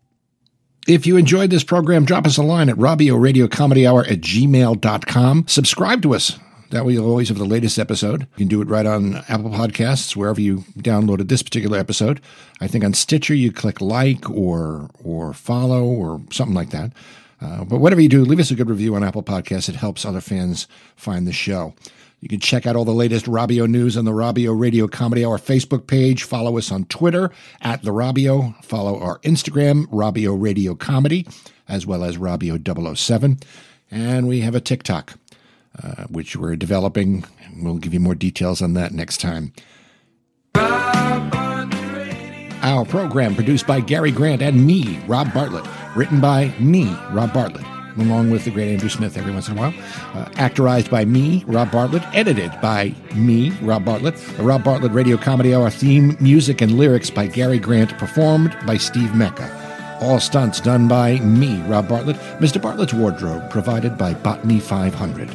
[0.88, 4.20] If you enjoyed this program, drop us a line at Robio Radio Comedy Hour at
[4.20, 5.46] gmail.com.
[5.46, 6.38] Subscribe to us.
[6.70, 8.22] That way you'll always have the latest episode.
[8.22, 12.20] You can do it right on Apple Podcasts, wherever you downloaded this particular episode.
[12.60, 16.92] I think on Stitcher you click like or or follow or something like that.
[17.40, 19.68] Uh, but whatever you do, leave us a good review on Apple Podcasts.
[19.68, 20.66] It helps other fans
[20.96, 21.74] find the show.
[22.22, 25.38] You can check out all the latest Robio news on the Robio Radio Comedy Hour
[25.38, 26.22] Facebook page.
[26.22, 28.54] Follow us on Twitter at the Robio.
[28.64, 31.26] Follow our Instagram, Robio Radio Comedy,
[31.68, 33.38] as well as Robio 007.
[33.90, 35.14] And we have a TikTok,
[35.82, 37.24] uh, which we're developing.
[37.56, 39.52] We'll give you more details on that next time.
[42.64, 45.66] Our program produced by Gary Grant and me, Rob Bartlett.
[45.96, 47.66] Written by me, Rob Bartlett,
[47.99, 49.74] along with the great Andrew Smith every once in a while.
[50.14, 52.03] Uh, actorized by me, Rob Bartlett.
[52.14, 54.16] Edited by me, Rob Bartlett.
[54.16, 57.97] The Rob Bartlett Radio Comedy Hour theme, music, and lyrics by Gary Grant.
[57.99, 59.99] Performed by Steve Mecca.
[60.01, 62.16] All stunts done by me, Rob Bartlett.
[62.40, 62.61] Mr.
[62.61, 65.30] Bartlett's wardrobe provided by Botany 500.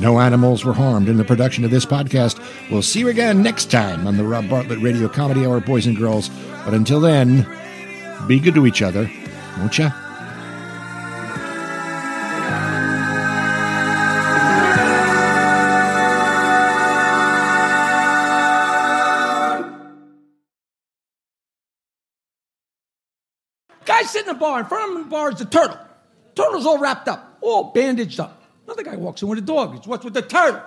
[0.00, 2.40] No animals were harmed in the production of this podcast.
[2.70, 5.96] We'll see you again next time on the Rob Bartlett Radio Comedy Hour, boys and
[5.96, 6.30] girls.
[6.64, 7.46] But until then,
[8.26, 9.10] be good to each other,
[9.58, 9.90] won't ya?
[24.08, 24.60] Sitting in the bar.
[24.60, 25.78] In front of him in the bar is the turtle.
[26.34, 28.42] Turtle's all wrapped up, all bandaged up.
[28.66, 29.76] Another guy walks in with a dog.
[29.76, 30.60] He's, what's with the turtle?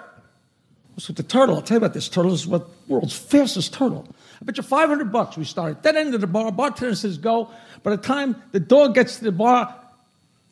[0.96, 1.56] What's with the turtle?
[1.56, 2.32] I'll tell you about this turtle.
[2.32, 4.08] This is what world's fastest turtle.
[4.42, 6.52] I bet you 500 bucks we start at that end of the bar.
[6.52, 7.50] Bartender says go.
[7.84, 9.74] By the time the dog gets to the bar,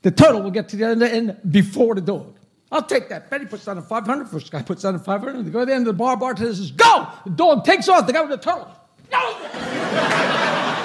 [0.04, 2.36] the turtle will get to the other end before the dog.
[2.72, 3.30] I'll take that.
[3.30, 4.30] Betty puts down a 500.
[4.30, 5.44] First guy puts down a 500.
[5.44, 6.16] They go to the end of the bar.
[6.18, 7.08] Bartender says go.
[7.26, 8.06] The dog takes off.
[8.06, 8.72] The guy with the turtle.
[9.12, 10.76] No!